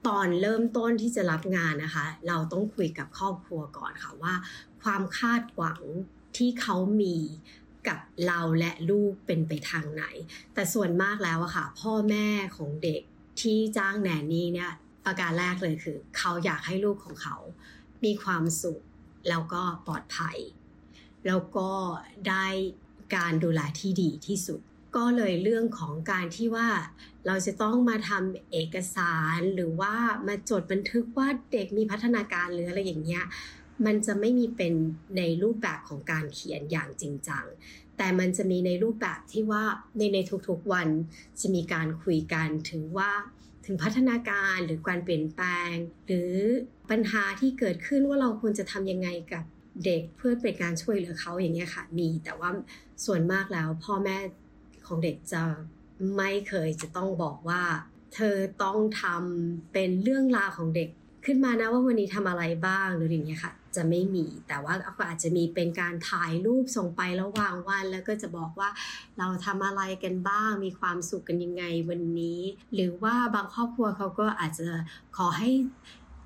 [0.06, 4.34] ตอนเริ่มต้นที่จะรับงานนะคะ เราต้องคุยกับครอบครัวก่อนค่ะว่า
[4.82, 5.82] ความคาดหวัง
[6.36, 7.16] ที่เขามี
[7.88, 10.04] กับเราและลูกเป็นไปทางไหน
[10.54, 13.02] แต่ส่วนมากแล้วอะค่ะ พ่อแม่ของเด็ก
[13.40, 14.70] ที่จ้างแนนนี่เนี่ย
[15.04, 17.36] ประการแรกเลยคือ เขาอยากให้ลูกของเขา
[18.04, 18.80] มีความสุข
[19.28, 20.38] แล้วก็ปลอดภัย
[21.26, 21.70] แล้วก็
[22.28, 22.46] ได้
[23.16, 24.60] การดูแลที่ดีที่สุด
[24.96, 26.68] ก็เลยเรื่องของการที่ว่า
[27.26, 29.94] เราจะต้องมาทำเอกสารหรือว่า
[30.28, 33.24] มาจดบันทึกว่าเด็กมีพัฒนาการหรืออะไรอย่างเงี้ย
[33.86, 34.74] มันจะไม่มีเป็น
[35.16, 37.44] ในรูปแบบของการเขียนอย่างจริงจัง
[37.96, 39.64] แต่มันจะมีในรูปแบบที่ว่า
[39.96, 40.18] ในใน
[40.48, 40.88] ทุกๆวัน
[41.40, 43.10] จะมีการคุยกันถึงว่า
[43.66, 45.72] ถึงพัฒนาการหรือการเปลี่ยนแปลง
[46.06, 46.32] หรือ
[46.90, 49.44] ปัญหาที่เกิดขึ้นว่าเราควรจะทำยังไงกับ
[49.84, 52.50] เด็กเพื่อเป็นการช่วยเหลือเขาอย่างเงี้ยค่ะ มีแต่ว่า
[53.04, 54.18] ส่วนมากแล้วพ่อแม่
[54.86, 55.42] ของเด็กจะ
[56.16, 57.62] ไม่เคยจะต้องบอกว่า
[58.14, 60.88] เธอต้องทำเป็นเรื่องราวของเด็ก
[61.24, 68.70] ขึ้นมานะว่าวันนี้ทำอะไรบ้างหรืออย่างเงี้ยค่ะ จะไม่มีแต่ว่าก็อาจจะมีเป็นการถ่ายรูปส่งไประหว่างวัน แล้วก็จะบอกว่า
[69.18, 72.40] เราทำอะไรกันบ้าง มีความสุขกันยังไงวันนี้
[72.74, 74.68] หรือว่าบางครอบครัวเขาก็อาจจะ
[75.16, 75.50] ขอให้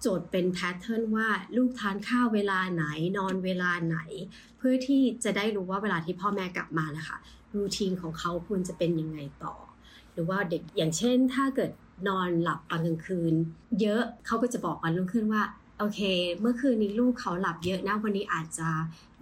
[0.02, 2.84] โจทย์เป็นแพทเทิร์นว่าลูกทานข้าวเวลาไหน
[3.18, 3.98] นอนเวลาไหน
[4.58, 7.16] เพื่อที่จะได้รู้ว่าเวลาที่พ่อแม่กลับมานะคะ
[7.54, 9.54] รูทีนของเขาควรจะเป็นยังไงต่อ
[10.12, 11.70] หรือว่าเด็กอย่างเช่น ถ้าเกิด
[12.08, 13.34] นอนหลับตอนกลางคืน
[13.80, 15.42] เยอะเขาก็จะบอกวันรุ่งขึ้นว่า
[15.78, 16.00] โอเค
[16.40, 18.68] เมื่อคืนนี้ลูกเขาหลับเยอะนะวันนี้อาจจะ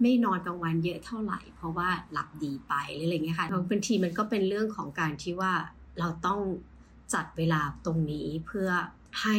[0.01, 5.53] ไม่นอนกลางวันเยอะเท่าไหร่ เพราะว่าหลับดีไปหรืออะไรเงี้ยค่ะบางทีมันก็เป็นเรื่องของการที่ว่า
[5.99, 6.39] เราต้อง
[7.13, 8.69] จัดเวลาตรงนี้เพื่อ
[9.21, 9.37] ให้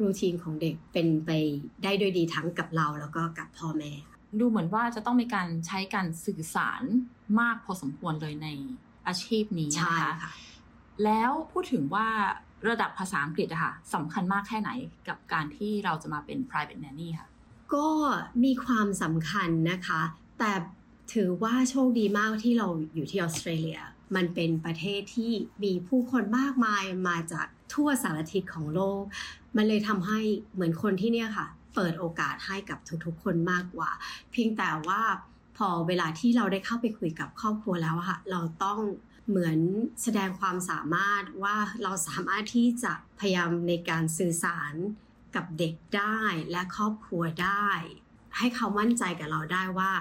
[0.00, 1.30] รูทีนของเด็กเป็นไป
[1.82, 3.92] ได้โดยดีทั้งกับเราแล้วก็กับพ่อแม่
[4.38, 6.82] ดูเหมือนว่าจะต้องมีการใช้การสื่อสาร
[7.40, 8.48] มากพอสมควรเลยใน
[9.06, 10.32] อาชีพนี้นะคะ
[11.04, 12.08] แล้วพูดถึงว่า
[12.68, 14.70] ระดับภาษาอังกฤษอะค่ะสำคัญมากแค่ไหน
[15.08, 17.28] กับการที่เราจะมาเป็น private nanny ค่ะ
[17.74, 17.88] ก็
[18.44, 20.00] มีความสำคัญนะคะ
[20.38, 20.52] แต่
[21.14, 23.80] ถือว่าโชคดีมากที่เราอยู่ที่ออสเตรเลีย
[24.16, 25.32] มันเป็นประเทศที่
[25.64, 29.02] มีผู้คนมากมายมาจากทั่วสารทิศของโลก
[29.56, 30.20] มันเลยทำให้
[30.54, 33.90] เหมือนคนที่เนี่ยค่ะ เปิดโอกาสให้กับทุกๆ คนมากกว่า
[34.32, 35.00] เพียงแต่ว่า
[35.56, 38.78] พอเวลาที่เราได้เข้าไปคุยกับครอบครัวแล้วค่ะ เราต้อง
[39.28, 39.58] เหมือน
[40.02, 44.74] แสดงความสามารถว่าเราสามารถที่จะพยายามในการสื่อสาร
[45.36, 47.68] กับเด็กได้และครอบครัวได้
[48.38, 49.92] ให้เขามั่นใจกับเราได้ว่า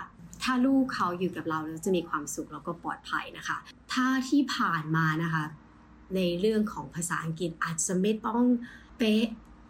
[0.43, 3.57] ถ้าลูกเขาอยู่กับเราแล้วจะมีความสุขแล้วก็ปลอดภัยนะคะ
[3.93, 5.45] ถ้าที่ผ่านมานะคะ
[6.15, 8.43] ในเรื่องของภาษาอังกฤษอาจจะไม่ต้อง
[8.97, 9.25] เป๊ะ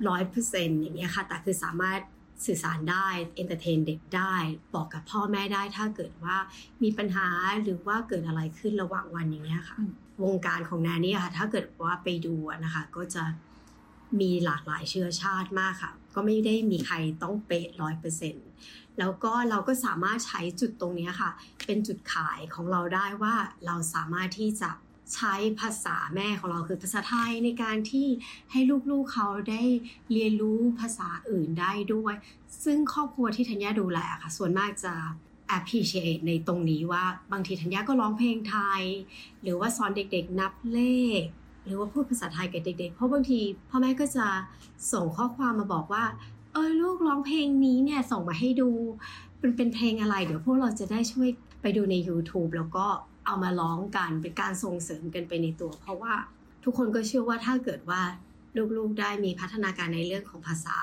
[0.07, 1.99] ร้อยเปอร์เซ็นต์อย่างนี้ค่ะ แต่คือสามารถ
[2.45, 4.33] สื่อสารได้ entertain เด็กได้
[4.75, 6.37] บอกกับพ่อแม่ได้ถ้าเกิดว่า
[6.83, 7.27] มีปัญหา
[7.63, 9.77] หรือว่าเกิดอะไรขึ้นระหว่างวันอย่างเงี้ยค่ะ
[10.23, 13.23] วงการของแนนี่ค่ะ ถ้าเกิดว่าไปดูนะคะ ก็จะ
[14.21, 18.46] มีหลากหลายเชื้อชาติมากค่ะ ก็ไม่ได้มีใครต้องเป๊ะร้อยเปอร์เซ็นต์
[18.99, 21.31] แล้วก็เราก็สามารถใช้จุดตรงนี้ค่ะ
[21.65, 23.35] เป็นจุดขายของเราได้ว่า
[23.65, 24.69] เราสามารถที่จะ
[25.15, 28.07] ใช้ภาษาแม่ของเราคือภาษาไทยในการที่
[28.51, 28.59] ให้
[28.91, 29.63] ลูกๆเขาได้
[30.11, 32.15] เรียนรู้ภาษาอื่นได้ด้วย
[32.63, 34.93] ซึ่งครอบครัวที่ธัญญาดูแลค่ะ ส่วนมากจะ
[35.57, 38.83] appreciate ในตรงนี้ว่าบางทีธัญญาก็ร้องเพลงไทย
[39.41, 40.79] หรือว่าสอนเด็กๆ นับเล
[41.19, 41.21] ข
[41.65, 43.39] หรือว่าพูดภาษาไทยกับเด็กๆ เพราะบางที
[43.69, 44.27] พ่อแม่ก็จะ
[44.93, 46.03] ส่งข้อความมาบอกว่า
[46.57, 48.69] เออลูกร้องเพลงนี้เนี่ยส่งมาให้ดู
[49.39, 51.29] เป็นเป็นเพลงอะไร เดี๋ยวพวกเราจะได้ช่วย
[51.61, 52.85] ไปดูใน YouTube แล้วก็
[53.25, 56.13] เอามาร้องกันเป็นการส่งเสริมกันไปในตัว เพราะว่า
[56.63, 58.01] ทุกคนก็เชื่อว่าถ้าเกิดว่า
[58.77, 60.77] ลูกๆได้มีพัฒนาการในเรื่องของภาษา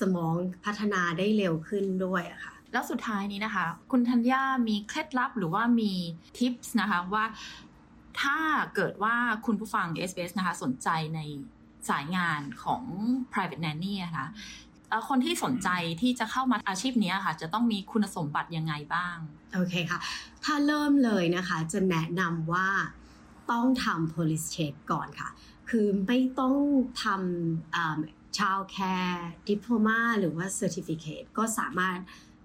[0.00, 0.34] สมอง
[0.64, 5.92] พัฒนาได้เร็วขึ้นด้วยอะค่ะแล้วสุดท้ายนี้นะคะ คุณธัญญามีเคล็ดลับหรือว่ามี
[6.38, 7.24] ทิปส์นะคะว่า
[8.20, 8.38] ถ้า
[8.74, 9.14] เกิดว่า
[9.46, 11.20] คุณผู้ฟัง SBS นะคะสนใจใน
[11.88, 12.82] สายงานของ
[13.32, 14.26] private nanny นะคะ
[15.08, 15.68] คนที่สนใจ
[16.00, 19.16] ที่จะเข้ามาอาชีพนี้ค่ะ จะต้องมีคุณสมบัติยังไงบ้าง
[19.54, 19.98] โอเคค่ะ
[20.44, 22.68] ถ้าเริ่มเลยนะคะจะแนะนำว่า
[23.50, 25.30] ต้องทำ police check ก่อนค่ะ
[25.70, 26.56] คือไม่ต้อง
[27.02, 31.98] ทำ child care diploma หรือว่า certificate ก็สามารถ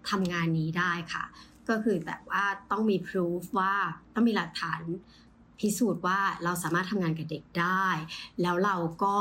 [0.10, 1.26] ทำงานนี้ได้ค่ะ
[1.70, 3.76] ก็คือแบบว่าต้องมี proof ว่า
[4.14, 4.82] ต้องมีหลักฐาน
[5.60, 7.88] พิสูจน์ว่าเราสามารถทำงานกับเด็กได้
[8.42, 9.16] แล้วเราก็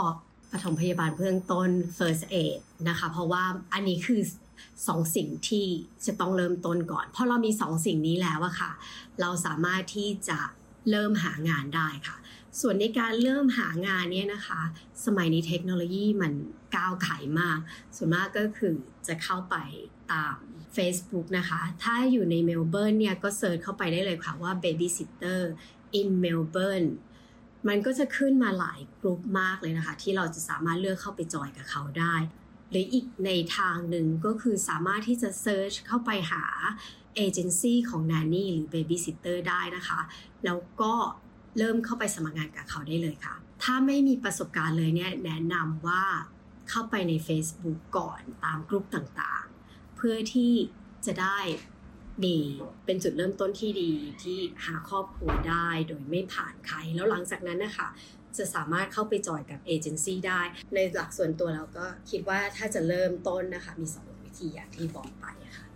[0.52, 4.20] ปฐมพยาบาลเบื้องต้น first aid นะคะ เพราะว่าอันนี้คือ
[4.88, 5.66] สองสิ่งที่
[6.06, 8.72] จะต้องเริ่มต้นก่อนเพราะเรามีสองสิ่งนี้แล้วอะค่ะ
[9.20, 10.38] เราสามารถที่จะ
[10.90, 12.16] เริ่มหางานได้ค่ะ
[12.60, 14.60] ส่วนในการเริ่มหางานเนี่ยนะคะ
[15.04, 16.32] สมัยนี้เทคโนโลยีมัน
[16.76, 17.08] ก้าวไกล
[17.40, 17.58] มาก
[17.96, 18.72] ส่วนมากก็คือ
[19.06, 19.56] จะเข้าไป
[20.12, 20.36] ตาม
[20.76, 25.40] Facebook นะคะ ถ้าอยู่ในเมลเบิร์นเนี่ยก็ search เข้าไปได้เลยค่ะว่า Babysitter
[25.98, 26.88] in Melbourne
[27.68, 32.14] มันก็จะขึ้นมาหลายกลุ่มมากเลยนะคะ ที่เราจะสามารถเลือกเข้าไปจอยกับเขาได้
[32.70, 36.44] หรืออีกในทางหนึ่งก็คือสามารถที่จะ search เข้าไปหา
[37.16, 40.00] เอเจนซี่ของ n น n นี่หรือ Babysitter ได้นะคะ
[40.44, 40.92] แล้วก็
[41.58, 46.04] เริ่มเข้าไปสมัครงานกับเขาได้เลยค่ะ ถ้าไม่มีประสบการณ์เลยเนี่ยแนะนำว่า
[46.68, 50.52] เข้าไปใน Facebook ก่อนตามกลุ่มต่างๆ เพื่อที่
[51.06, 51.38] จะได้
[52.24, 52.36] มี
[52.86, 53.92] เป็นจุดเริ่มต้นที่ดี
[54.22, 57.88] ที่หาครอบครัวได้โดยไม่ผ่านใคร แล้วหลังจากนั้นนะคะ
[58.38, 60.40] จะสามารถเข้าไปจอยกับเอเจนซี่ได้
[60.74, 65.66] ในหลักส่วนตัวเราก็คิดว่าถ้าจะเริ่มต้นนะคะ มีสองวิธีอย่างที่บอกไปค่ะ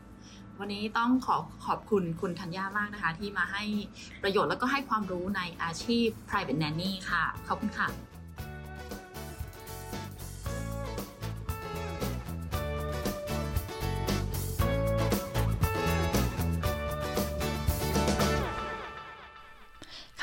[0.58, 1.36] วันนี้ต้องขอ
[1.66, 3.64] ขอบคุณคุณธัญญามากนะคะ ที่มาให้
[4.22, 7.88] ประโยชน์แล้วก็ให้ความรู้ในอาชีพ private nanny ค่ะ ขอบคุณค่ะ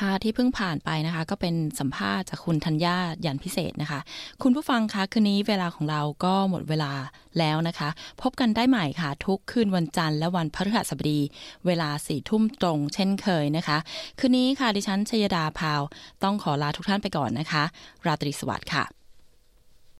[0.04, 4.00] ่ะที่เพิ่งผ่านไปนะคะ ก็เป็นสัมภาษณ์จากคุณธัญญายันพิเศษนะคะ
[4.42, 6.92] คุณผู้ฟังคะคืนนี้เวลาของเราก็หมดเวลา
[7.38, 7.88] แล้วนะคะ
[8.22, 11.20] พบกันได้ใหม่ค่ะ ทุกคืนวันจันทร์และวันพฤหัสบดี
[11.66, 13.78] เวลาสี่ทุ่มตรง เช่นเคยนะคะ
[14.18, 15.82] คืนนี้ค่ะดิฉันชยดาพาว
[16.22, 17.62] ต้องขอลาทุกท่านไปก่อนนะคะ
[18.06, 18.97] ราตรีสวัสดิ์ค่ะ